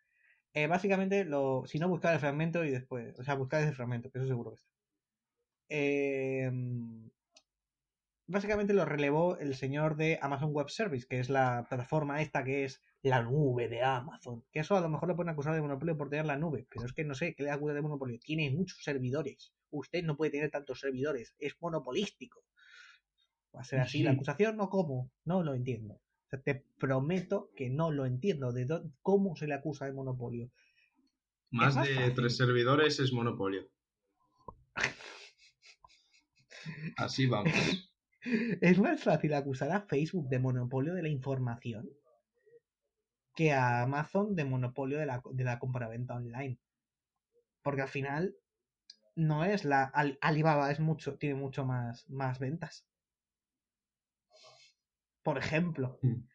[0.54, 3.18] Eh, básicamente, lo, si no, buscar el fragmento y después.
[3.18, 4.72] O sea, buscar ese fragmento, que eso seguro que está.
[5.68, 6.50] Eh,
[8.26, 12.64] básicamente lo relevó el señor de Amazon Web Service, que es la plataforma esta que
[12.64, 14.44] es la nube de Amazon.
[14.52, 16.86] Que eso a lo mejor le pueden acusar de monopolio por tener la nube, pero
[16.86, 18.18] es que no sé qué le acusa de monopolio.
[18.18, 19.52] Tiene muchos servidores.
[19.70, 21.34] Usted no puede tener tantos servidores.
[21.38, 22.44] Es monopolístico.
[23.54, 25.10] ¿Va a ser así la acusación o cómo?
[25.24, 26.00] No lo entiendo.
[26.44, 28.66] te prometo que no lo entiendo de
[29.02, 30.50] cómo se le acusa de monopolio.
[31.50, 33.68] Más, de tres servidores es monopolio.
[36.96, 37.52] Así vamos.
[38.60, 41.90] Es más fácil acusar a Facebook de monopolio de la información
[43.40, 46.58] que a Amazon de monopolio de la, de la compraventa online.
[47.62, 48.36] Porque al final
[49.16, 49.84] no es la
[50.20, 52.84] Alibaba es mucho tiene mucho más más ventas.
[55.22, 55.98] Por ejemplo.
[56.02, 56.26] Mm.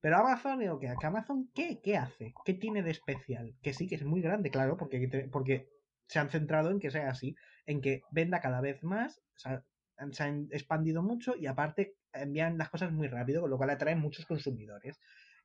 [0.00, 1.82] Pero Amazon, digo que Amazon ¿qué?
[1.82, 2.32] ¿Qué hace?
[2.46, 3.54] ¿Qué tiene de especial?
[3.60, 5.68] Que sí que es muy grande, claro, porque, porque
[6.06, 7.36] se han centrado en que sea así,
[7.66, 12.90] en que venda cada vez más, se han expandido mucho y aparte envían las cosas
[12.90, 14.98] muy rápido, con lo cual atraen muchos consumidores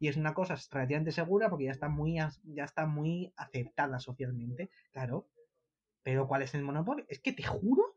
[0.03, 4.69] y es una cosa relativamente segura porque ya está muy, ya está muy aceptada socialmente,
[4.91, 5.29] claro.
[6.03, 7.05] Pero ¿cuál es el monopolio?
[7.07, 7.95] Es que te juro,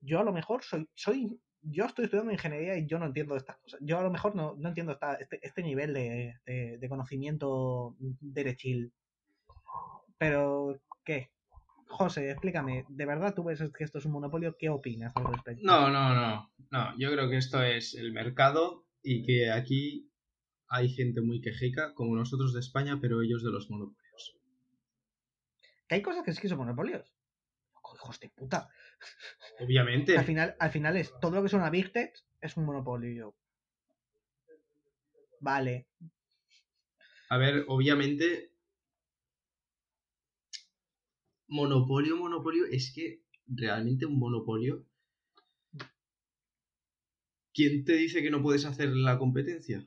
[0.00, 3.56] yo a lo mejor soy, soy, yo estoy estudiando ingeniería y yo no entiendo estas
[3.56, 3.80] cosas.
[3.82, 8.92] Yo a lo mejor no, no entiendo este, este nivel de, de, conocimiento derechil.
[10.18, 11.32] Pero, ¿qué?
[11.88, 14.56] José, explícame, ¿de verdad tú ves que esto es un monopolio?
[14.56, 15.66] ¿Qué opinas al respecto?
[15.66, 16.96] No, no, no, no.
[16.96, 20.11] Yo creo que esto es el mercado y que aquí
[20.72, 24.34] hay gente muy quejica, como nosotros de España, pero ellos de los monopolios.
[25.86, 27.14] Que hay cosas que es que son monopolios.
[27.94, 28.70] Hijos de puta.
[29.60, 30.16] Obviamente.
[30.16, 33.36] al final, al final es todo lo que son a Big Tech es un monopolio.
[35.40, 35.88] Vale.
[37.28, 38.54] A ver, obviamente.
[41.48, 44.86] Monopolio, monopolio, es que realmente un monopolio.
[47.52, 49.86] ¿Quién te dice que no puedes hacer la competencia?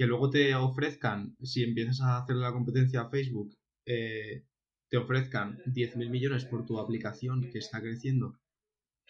[0.00, 4.46] Que luego te ofrezcan, si empiezas a hacer la competencia a Facebook, eh,
[4.88, 8.40] te ofrezcan 10.000 millones por tu aplicación que está creciendo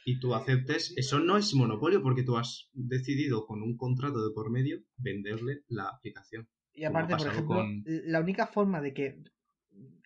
[0.05, 4.35] y tú aceptes, eso no es monopolio porque tú has decidido con un contrato de
[4.35, 6.49] por medio venderle la aplicación.
[6.73, 9.23] Y aparte, por ejemplo, la única forma de que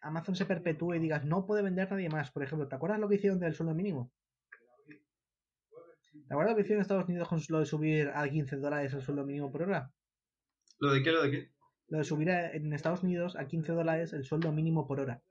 [0.02, 3.08] Amazon se perpetúe y digas no puede vender nadie más, por ejemplo, ¿te acuerdas lo
[3.08, 4.12] que hicieron del sueldo mínimo?
[6.28, 8.92] ¿Te acuerdas lo que hicieron en Estados Unidos con lo de subir a 15 dólares
[8.92, 9.90] el sueldo mínimo por hora?
[10.78, 11.12] ¿Lo de qué?
[11.12, 11.50] ¿Lo de qué?
[11.88, 15.22] Lo de subir en Estados Unidos a 15 dólares el sueldo mínimo por hora.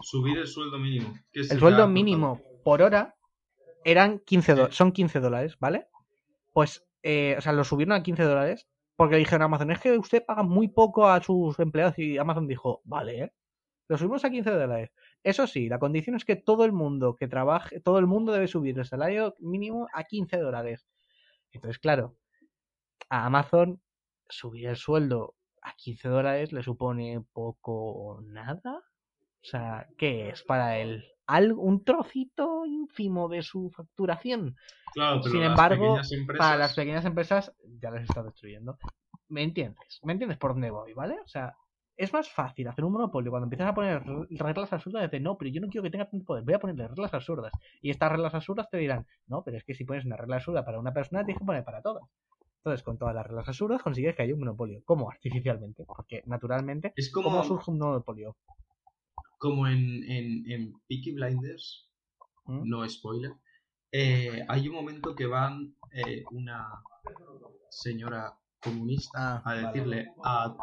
[0.00, 1.14] Subir el sueldo mínimo.
[1.32, 3.16] el sueldo mínimo por hora
[3.84, 5.88] eran 15 son 15 dólares, ¿vale?
[6.52, 9.98] Pues, eh, o sea, lo subieron a 15 dólares porque dijeron a Amazon, es que
[9.98, 13.32] usted paga muy poco a sus empleados y Amazon dijo, vale, ¿eh?
[13.88, 14.90] Lo subimos a 15 dólares.
[15.22, 18.48] Eso sí, la condición es que todo el mundo que trabaje, todo el mundo debe
[18.48, 20.86] subir el salario mínimo a 15 dólares.
[21.50, 22.16] Entonces, claro,
[23.12, 23.78] a Amazon
[24.26, 28.78] subir el sueldo a 15 dólares le supone poco o nada.
[28.78, 31.04] O sea, ¿qué es para él?
[31.26, 34.56] ¿Algo, ¿Un trocito ínfimo de su facturación?
[34.94, 38.78] Claro, pero Sin las embargo, pequeñas empresas- Para las pequeñas empresas ya les está destruyendo.
[39.28, 40.00] ¿Me entiendes?
[40.02, 41.20] ¿Me entiendes por dónde voy, vale?
[41.20, 41.54] O sea,
[41.96, 45.36] es más fácil hacer un monopolio cuando empiezas a poner re- reglas absurdas de no,
[45.36, 47.52] pero yo no quiero que tenga tanto poder, voy a ponerle reglas absurdas.
[47.82, 50.64] Y estas reglas absurdas te dirán, no, pero es que si pones una regla absurda
[50.64, 52.04] para una persona, tienes que poner para todas.
[52.64, 54.82] Entonces, con todas las reglas absurdas consigues que haya un monopolio.
[54.84, 55.10] ¿Cómo?
[55.10, 55.84] Artificialmente.
[55.84, 58.36] Porque naturalmente, Es ¿cómo como, surge un monopolio?
[59.38, 61.90] como en, en, en Peaky Blinders,
[62.46, 62.68] ¿Mm?
[62.68, 63.32] no spoiler,
[63.90, 66.68] eh, hay un momento que van eh, una
[67.68, 69.66] señora comunista Ah, a vale.
[69.66, 70.56] decirle a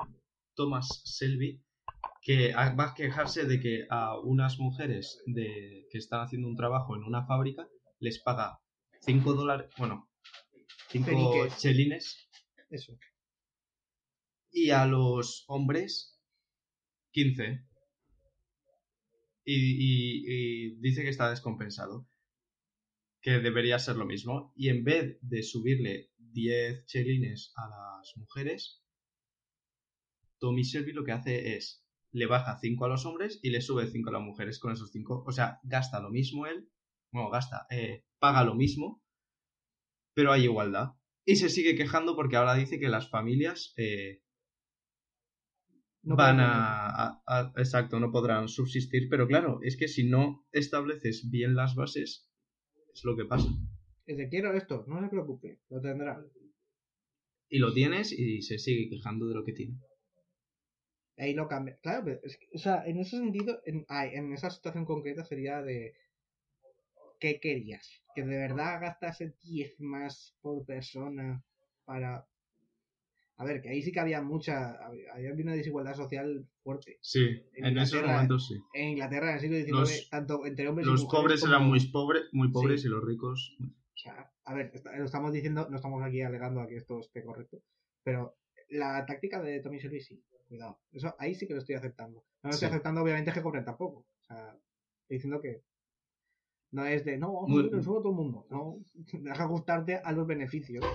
[0.56, 1.62] Thomas Selby
[2.22, 6.96] que va a quejarse de que a unas mujeres de, que están haciendo un trabajo
[6.96, 7.68] en una fábrica
[8.00, 8.60] les paga
[9.02, 10.09] 5 dólares, bueno,
[10.90, 11.58] 5 Peniques.
[11.58, 12.30] chelines
[12.70, 12.98] Eso.
[14.52, 16.20] y a los hombres
[17.12, 17.66] 15.
[19.46, 22.08] Y, y- y dice que está descompensado.
[23.22, 24.54] Que debería ser lo mismo.
[24.56, 28.82] Y en vez de subirle 10 chelines a las mujeres,
[30.40, 33.88] Tommy Shelby lo que hace es le baja 5 a los hombres y le sube
[33.88, 35.24] 5 a las mujeres con esos 5.
[35.28, 36.70] O sea, gasta lo mismo él.
[37.12, 39.04] Bueno, gasta, eh, paga lo mismo,
[40.20, 40.88] pero hay igualdad.
[41.26, 44.22] Y se sigue quejando porque ahora dice que las familias eh,
[46.10, 46.54] No van a,
[47.04, 49.08] a- a- Exacto, no podrán subsistir.
[49.12, 52.10] Pero claro, es que si no estableces bien las bases,
[52.94, 53.50] es lo que pasa.
[54.06, 56.14] Es de quiero esto, no se preocupe, lo tendrá.
[57.50, 59.78] Y lo tienes y se sigue quejando de lo que tiene.
[61.18, 61.78] ahí lo cambia.
[61.82, 65.62] Claro, pero es que, o sea, en ese sentido, en, en esa situación concreta sería
[65.62, 65.94] de
[67.20, 68.02] ¿qué querías?
[68.16, 71.44] ¿Que de verdad gastase 10 más por persona
[71.86, 72.26] para...
[73.38, 74.72] A ver, que ahí sí que había mucha...
[75.14, 76.98] Había una desigualdad social fuerte.
[77.02, 78.56] Sí, En en esos momentos sí.
[78.74, 81.68] En Inglaterra en el siglo XIX, Los- tanto entre hombres y Los pobres como- eran
[81.68, 82.88] muy, pobre, muy pobres Sí.
[82.88, 83.56] y los ricos.
[83.62, 87.24] O sea, a ver, lo estamos diciendo, no estamos aquí alegando a que esto esté
[87.24, 87.62] correcto,
[88.04, 88.38] pero
[88.70, 90.80] la táctica de Tommy Shelby sí, cuidado.
[90.92, 92.24] Eso ahí sí que lo estoy aceptando.
[92.44, 94.00] No lo estoy aceptando, obviamente, que cobren tampoco.
[94.00, 94.48] O sea,
[95.02, 95.64] estoy diciendo que
[96.72, 98.46] no es de, no, vamos a a todo el mundo.
[98.50, 98.78] No,
[99.14, 100.86] deja gustarte a los beneficios.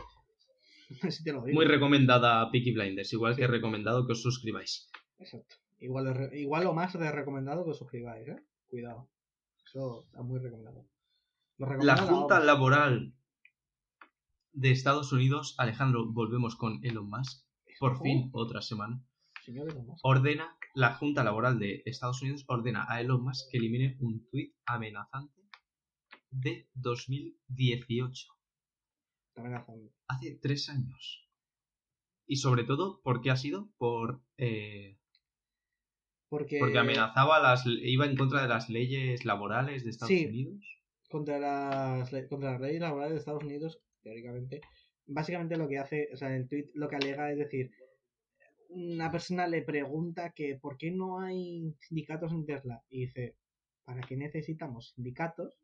[1.24, 1.54] Te lo digo.
[1.56, 4.90] Muy recomendada Peaky Blinders, igual que recomendado que os suscribáis.
[5.18, 5.56] Exacto.
[5.80, 8.42] Igual, igual o más de recomendado que os suscribáis, ¿eh?
[8.66, 9.08] Cuidado.
[9.66, 10.86] Eso está muy recomendado.
[11.58, 12.40] La Junta.
[12.40, 13.14] Laboral
[14.52, 17.44] de Estados Unidos, Alejandro, volvemos con Elon Musk.
[17.80, 19.02] Por Oh, fin, otra semana.
[20.02, 24.54] Ordena, la Junta Laboral de Estados Unidos ordena a Elon Musk que elimine un tuit
[24.64, 25.43] amenazante
[26.34, 28.26] de 2018.
[29.28, 29.90] Está amenazando.
[30.08, 31.28] Hace tres años.
[32.26, 33.70] Y sobre todo, ¿por qué ha sido?
[33.76, 34.98] Por, eh,
[36.28, 40.26] Porque, porque amenazaba las iba en contra de las leyes laborales de Estados Sí.
[40.26, 40.64] Unidos.
[41.10, 44.60] contra las, contra las leyes laborales de Estados Unidos, teóricamente,
[45.06, 47.70] básicamente lo que hace, o sea, el tweet lo que alega es decir,
[48.70, 53.36] una persona le pregunta que por qué no hay sindicatos en Tesla y dice,
[53.84, 55.54] ¿para qué necesitamos sindicatos?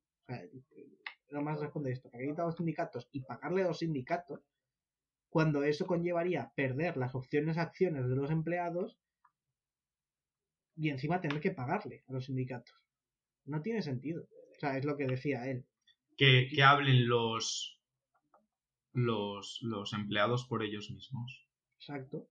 [1.29, 3.09] Lo más responde esto, ¿para qué necesitamos sindicatos?
[3.13, 4.41] Y pagarle a los sindicatos
[5.29, 8.99] cuando eso conllevaría perder las opciones acciones de los empleados
[10.77, 12.75] y encima tener que pagarle a los sindicatos.
[13.45, 14.29] No tiene sentido.
[14.57, 15.67] O sea, es lo que decía él.
[16.17, 17.81] Que, que hablen los,
[18.93, 21.47] los, los empleados por ellos mismos.
[21.79, 22.29] Exacto.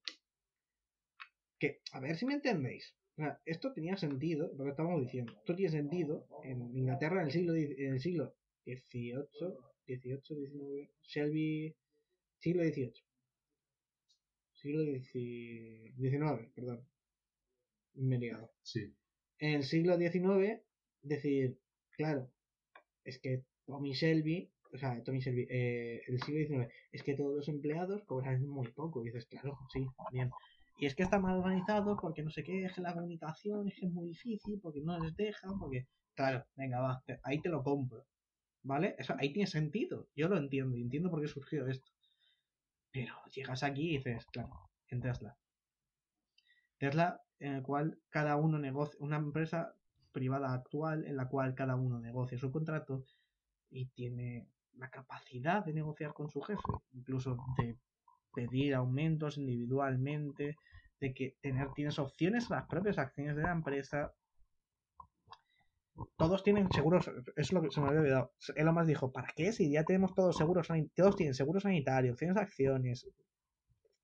[1.58, 2.94] Que, a ver si me entendéis.
[3.20, 5.34] O sea, esto tenía sentido, lo que estamos diciendo.
[5.36, 9.26] Esto tiene sentido en Inglaterra en el siglo, en el siglo XVIII,
[9.86, 11.76] XVIII, XIX, Shelby,
[12.38, 12.94] siglo XVIII.
[14.54, 16.82] Siglo XIX, perdón.
[17.92, 18.50] Me he liado.
[18.62, 18.90] Sí.
[19.38, 20.62] En el siglo XIX,
[21.02, 21.58] decir,
[21.90, 22.32] claro,
[23.04, 27.36] es que Tommy Shelby, o sea, Tommy Shelby, eh, el siglo XIX, es que todos
[27.36, 29.02] los empleados cobran muy poco.
[29.02, 30.30] Y dices, claro, sí, bien.
[30.80, 33.84] Y es que está mal organizado porque no sé qué, es la comunicación es que
[33.84, 35.86] es muy difícil, porque no les dejan, porque...
[36.14, 38.06] Claro, venga, va, ahí te lo compro.
[38.62, 38.96] ¿Vale?
[38.98, 40.08] Eso ahí tiene sentido.
[40.16, 41.92] Yo lo entiendo y entiendo por qué surgió esto.
[42.90, 45.36] Pero llegas aquí y dices, claro, en Tesla.
[46.78, 49.74] Tesla, en el cual cada uno negocia, una empresa
[50.12, 53.04] privada actual en la cual cada uno negocia su contrato
[53.70, 56.62] y tiene la capacidad de negociar con su jefe,
[56.92, 57.76] incluso de
[58.32, 60.56] pedir aumentos individualmente,
[61.00, 64.12] de que tener tienes opciones a las propias acciones de la empresa.
[66.16, 68.32] Todos tienen seguros, eso es lo que se me había olvidado.
[68.54, 69.52] Elon Musk dijo, ¿para qué?
[69.52, 73.06] Si ya tenemos todos seguros, todos tienen seguro sanitario, opciones de acciones.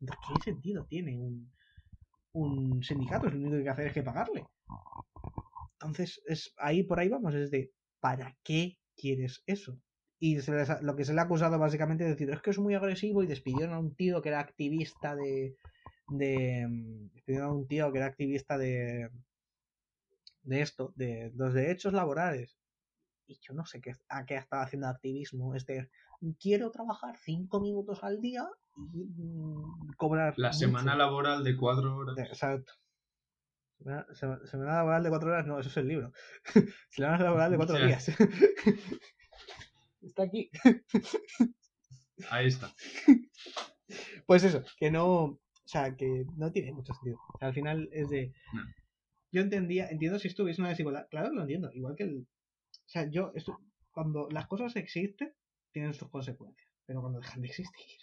[0.01, 1.51] ¿Qué sentido tiene un,
[2.33, 3.29] un sindicato?
[3.31, 4.47] Lo único que hay que hacer es que pagarle.
[5.81, 9.79] Entonces, es ahí por ahí vamos, es de ¿para qué quieres eso?
[10.19, 12.51] Y se les ha- lo que se le ha acusado básicamente es decir, es que
[12.51, 15.57] es muy agresivo y despidieron a un tío que era activista de.
[16.09, 16.67] de.
[16.69, 19.11] mm, despidieron a un tío que era activista de.
[20.43, 22.57] de esto, de los derechos laborales.
[23.29, 25.55] Y yo no sé qué, a qué estaba haciendo activismo.
[25.55, 25.91] Es de,
[26.41, 28.49] quiero trabajar cinco minutos al día
[28.95, 30.35] y mm, cobrar.
[30.37, 30.59] La mucho".
[30.61, 32.15] semana laboral de cuatro horas.
[32.17, 32.73] De- Exacto.
[33.79, 36.13] Semana, sema- semana laboral de cuatro horas, no, eso es el libro.
[36.91, 38.07] Semana laboral de cuatro días.
[40.03, 40.51] Está aquí.
[42.31, 42.75] Ahí está.
[44.27, 45.25] Pues eso, que no.
[45.25, 47.19] O sea, que no tiene mucho sentido.
[47.35, 48.33] O sea, al final es de.
[48.53, 48.63] No.
[49.33, 51.09] Yo entendía, entiendo si esto hubiese una desigualdad.
[51.11, 51.71] Claro lo entiendo.
[51.73, 52.21] Igual que el.
[52.21, 53.33] O sea, yo.
[53.35, 53.59] Esto,
[53.91, 55.35] cuando las cosas existen,
[55.73, 56.69] tienen sus consecuencias.
[56.87, 58.01] Pero cuando dejan de existir,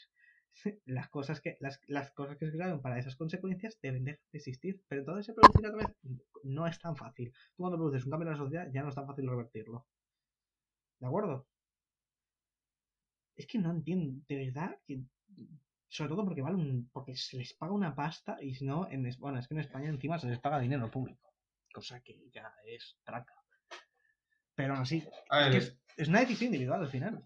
[0.86, 4.38] las cosas que las, las cosas que se crearon para esas consecuencias deben dejar de
[4.38, 4.84] existir.
[4.88, 5.96] Pero entonces se producir otra vez
[6.44, 7.32] no es tan fácil.
[7.56, 9.86] Tú cuando produces un cambio en la sociedad ya no es tan fácil revertirlo.
[11.00, 11.48] ¿De acuerdo?
[13.36, 15.02] Es que no entiendo, de verdad, que
[15.88, 19.08] sobre todo porque vale un, porque se les paga una pasta y si no, en,
[19.20, 21.34] bueno, es que en España encima se les paga dinero público,
[21.74, 23.34] cosa que ya es traca.
[24.56, 27.24] Pero aún así, es, que es, es una decisión individual al final.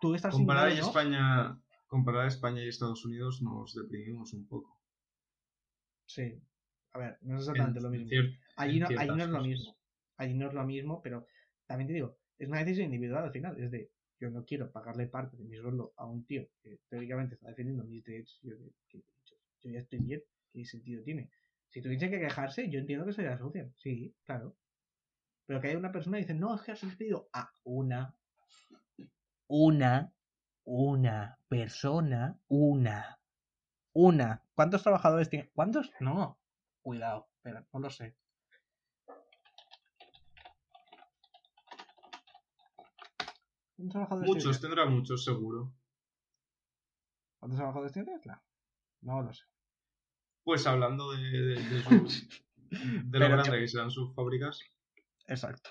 [0.00, 0.86] Tú estás comparar ¿no?
[0.86, 4.78] España, comparar España y Estados Unidos nos deprimimos un poco.
[6.06, 6.38] Sí.
[6.92, 8.08] A ver, no es exactamente En- lo mismo.
[8.08, 9.76] cier- Allí no, allí no es lo mismo.
[10.18, 11.26] Allí no es lo mismo, pero
[11.66, 13.58] también te digo, es una decisión individual al final.
[13.62, 17.34] Es de, yo no quiero pagarle parte de mi sueldo a un tío que teóricamente
[17.34, 18.38] está defendiendo mis derechos.
[18.42, 18.56] Yo,
[18.88, 19.38] ¿qué derechos?
[19.62, 20.22] yo ya estoy bien.
[20.52, 21.30] ¿Qué sentido tiene?
[21.68, 23.74] Si tuviese que quejarse, yo entiendo que se le asocian.
[23.76, 24.56] Sí, claro.
[25.46, 28.16] Pero que hay una persona que dice, no, es que has despedido a una.
[29.48, 30.12] Una.
[30.64, 32.38] Una persona.
[32.48, 33.20] Una.
[33.92, 34.42] Una.
[34.54, 35.50] ¿Cuántos trabajadores tiene?
[35.54, 35.92] ¿Cuántos?
[36.00, 36.40] No.
[36.82, 37.28] Cuidado.
[37.36, 38.16] Espera, no lo sé.
[43.76, 44.74] ¿Cuántos trabajadores Muchos, tiene?
[44.74, 45.72] tendrá muchos seguro.
[47.38, 48.42] ¿Cuántos trabajadores tiene Tesla?
[49.02, 49.44] No lo sé.
[50.44, 52.28] Pues hablando de, de, de su-
[52.70, 54.60] de lo Pero grande que- que sean sus fábricas.
[55.26, 55.70] Exacto.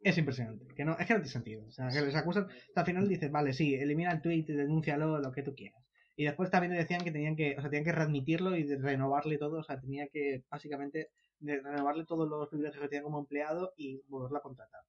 [0.00, 0.66] Es impresionante.
[0.74, 1.66] Que no, es que no tiene sentido.
[1.66, 2.48] O sea, que les acusan.
[2.74, 5.80] Al final dices, vale, sí, elimina el tweet, denúncialo, lo que tú quieras.
[6.16, 9.58] Y después también decían que tenían que, o sea, tenían que readmitirlo y renovarle todo.
[9.60, 11.10] O sea, tenía que, básicamente,
[11.40, 14.80] renovarle todos los privilegios que tenía como empleado y volverlo a contratar.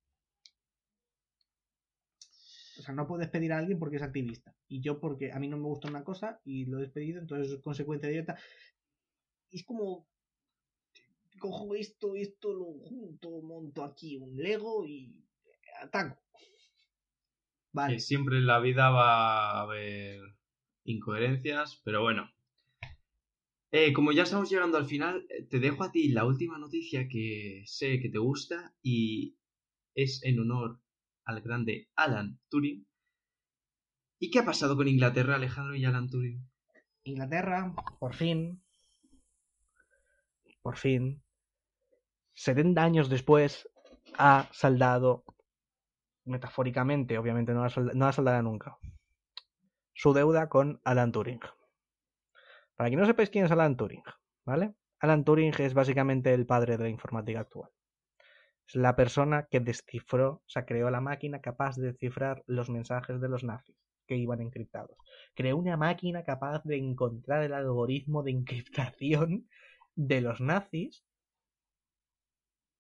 [2.78, 4.56] O sea, no puedes pedir a alguien porque es activista.
[4.68, 7.52] Y yo porque a mí no me gusta una cosa y lo he despedido, entonces
[7.52, 8.38] es consecuencia directa.
[9.50, 10.08] Y es como,
[11.40, 15.24] cojo esto, esto lo junto, monto aquí un Lego y
[15.82, 16.20] ataco.
[17.72, 17.96] Vale.
[17.96, 20.22] Que siempre en la vida va a haber
[20.84, 22.30] incoherencias, pero bueno.
[23.72, 27.08] Eh, como ya estamos llegando al final, eh, te dejo a ti la última noticia
[27.08, 29.36] que sé que te gusta y
[29.96, 30.83] es en honor
[31.26, 32.86] al grande Alan Turing.
[34.20, 36.50] ¿Y qué ha pasado con Inglaterra, Alejandro y Alan Turing?
[37.04, 38.64] Inglaterra, por fin,
[40.62, 41.22] por fin,
[42.34, 43.70] 70 años después,
[44.18, 45.26] ha saldado,
[46.26, 48.78] metafóricamente, obviamente no la, solda- no nunca,
[49.94, 51.42] su deuda con Alan Turing.
[52.76, 54.04] Para quien no sepáis quién es Alan Turing,
[54.46, 54.74] ¿vale?
[55.00, 57.70] Alan Turing es básicamente el padre de la informática actual.
[58.68, 63.20] Es la persona que descifró, o sea, creó la máquina capaz de descifrar los mensajes
[63.22, 63.76] de los nazis
[64.08, 64.98] que iban encriptados.
[65.36, 69.48] Creó una máquina capaz de encontrar el algoritmo de encriptación
[69.96, 71.04] de los nazis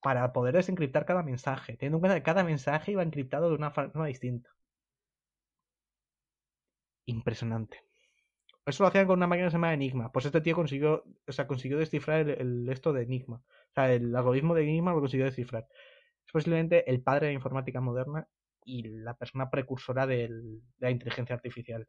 [0.01, 3.71] para poder desencriptar cada mensaje, teniendo en cuenta que cada mensaje iba encriptado de una
[3.71, 4.49] forma distinta.
[7.05, 7.83] Impresionante.
[8.65, 10.11] Eso lo hacían con una máquina que se llama Enigma.
[10.11, 13.37] Pues este tío consiguió, o sea, consiguió descifrar el, el esto de Enigma.
[13.37, 15.67] O sea, el algoritmo de Enigma lo consiguió descifrar.
[16.25, 18.27] Es posiblemente el padre de la informática moderna
[18.63, 21.87] y la persona precursora del- de la inteligencia artificial.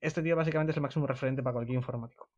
[0.00, 2.28] Este tío básicamente es el máximo referente para cualquier informático.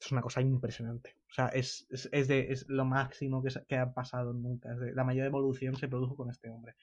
[0.00, 1.16] Es una cosa impresionante.
[1.30, 4.74] O sea, es, es, es de, es lo máximo que, ha pasado nunca.
[4.74, 6.74] De- la mayor evolución se produjo con este hombre.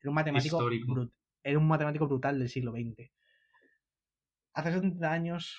[0.00, 0.58] Era un matemático,
[0.94, 1.12] brut-
[1.42, 3.10] era un matemático brutal del siglo XX.
[4.60, 5.58] Hace 70 años,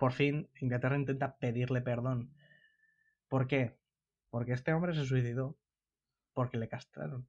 [0.00, 2.34] por fin, Inglaterra intenta pedirle perdón.
[3.28, 3.76] ¿Por qué?
[4.30, 5.58] Porque este hombre se suicidó
[6.32, 7.28] porque le castraron.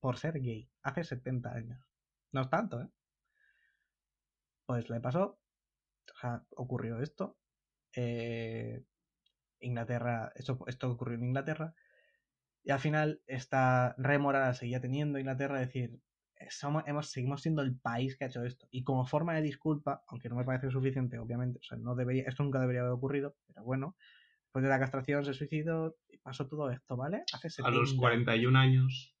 [0.00, 0.70] Por ser gay.
[0.82, 1.86] Hace 70 años.
[2.32, 2.88] No es tanto, ¿eh?
[4.64, 5.38] Pues le pasó.
[6.14, 7.36] O sea, ocurrió esto.
[7.94, 8.82] Eh,
[9.60, 10.32] Inglaterra.
[10.34, 10.58] Esto,
[10.90, 11.74] ocurrió en Inglaterra.
[12.64, 15.60] Y al final esta rémora la seguía teniendo Inglaterra.
[15.60, 16.00] Decir,
[16.50, 18.68] somos, hemos, seguimos siendo el país que ha hecho esto.
[18.70, 22.24] Y como forma de disculpa, aunque no me parece suficiente, obviamente, o sea, no debería,
[22.26, 23.96] esto nunca debería haber ocurrido, pero bueno,
[24.44, 27.24] después de la castración se suicidó y pasó todo esto, ¿vale?
[27.32, 29.14] Hace A los 70 41 años.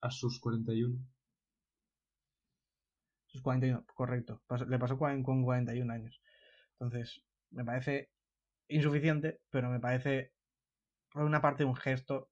[0.00, 0.98] A sus 41.
[3.26, 4.42] Sus 41, correcto.
[4.68, 6.22] Le pasó con 41 años.
[6.78, 8.10] Entonces, me parece
[8.68, 10.32] insuficiente, pero me parece
[11.10, 12.30] por una parte un gesto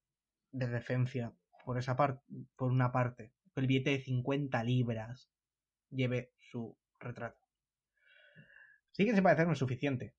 [0.53, 1.35] de decencia
[1.65, 2.23] por esa parte,
[2.57, 5.31] por una parte, que el billete de 50 libras
[5.91, 7.41] lleve su retrato.
[8.93, 10.15] Sí que se hacer, no es suficiente.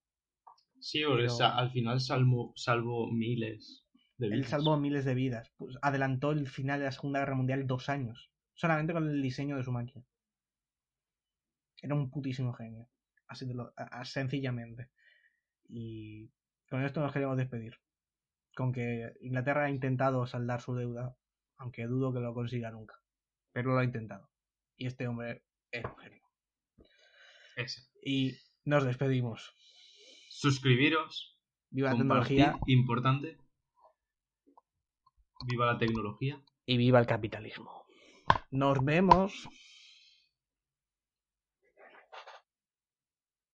[0.80, 3.84] Sí, porque Pero- al final salvo, salvo miles
[4.18, 4.50] de Él vidas.
[4.50, 5.50] salvó miles de vidas.
[5.56, 8.30] Pues adelantó el final de la Segunda Guerra Mundial dos años.
[8.54, 10.04] Solamente con el diseño de su máquina.
[11.82, 12.88] Era un putísimo genio.
[13.28, 14.88] Así de lo, a- a- sencillamente.
[15.68, 16.30] Y
[16.70, 17.78] con esto nos queremos despedir.
[18.54, 21.16] Con que Inglaterra ha intentado saldar su deuda,
[21.58, 23.00] aunque dudo que lo consiga nunca.
[23.52, 24.28] Pero lo ha intentado.
[24.76, 26.22] Y este hombre es un genio.
[27.56, 27.82] Ese.
[28.02, 29.54] Y nos despedimos.
[30.28, 31.38] Suscribiros.
[31.70, 33.38] Viva la tecnología Importante.
[35.46, 36.42] Viva la tecnología.
[36.64, 37.86] y viva el capitalismo.
[38.50, 39.48] Nos vemos.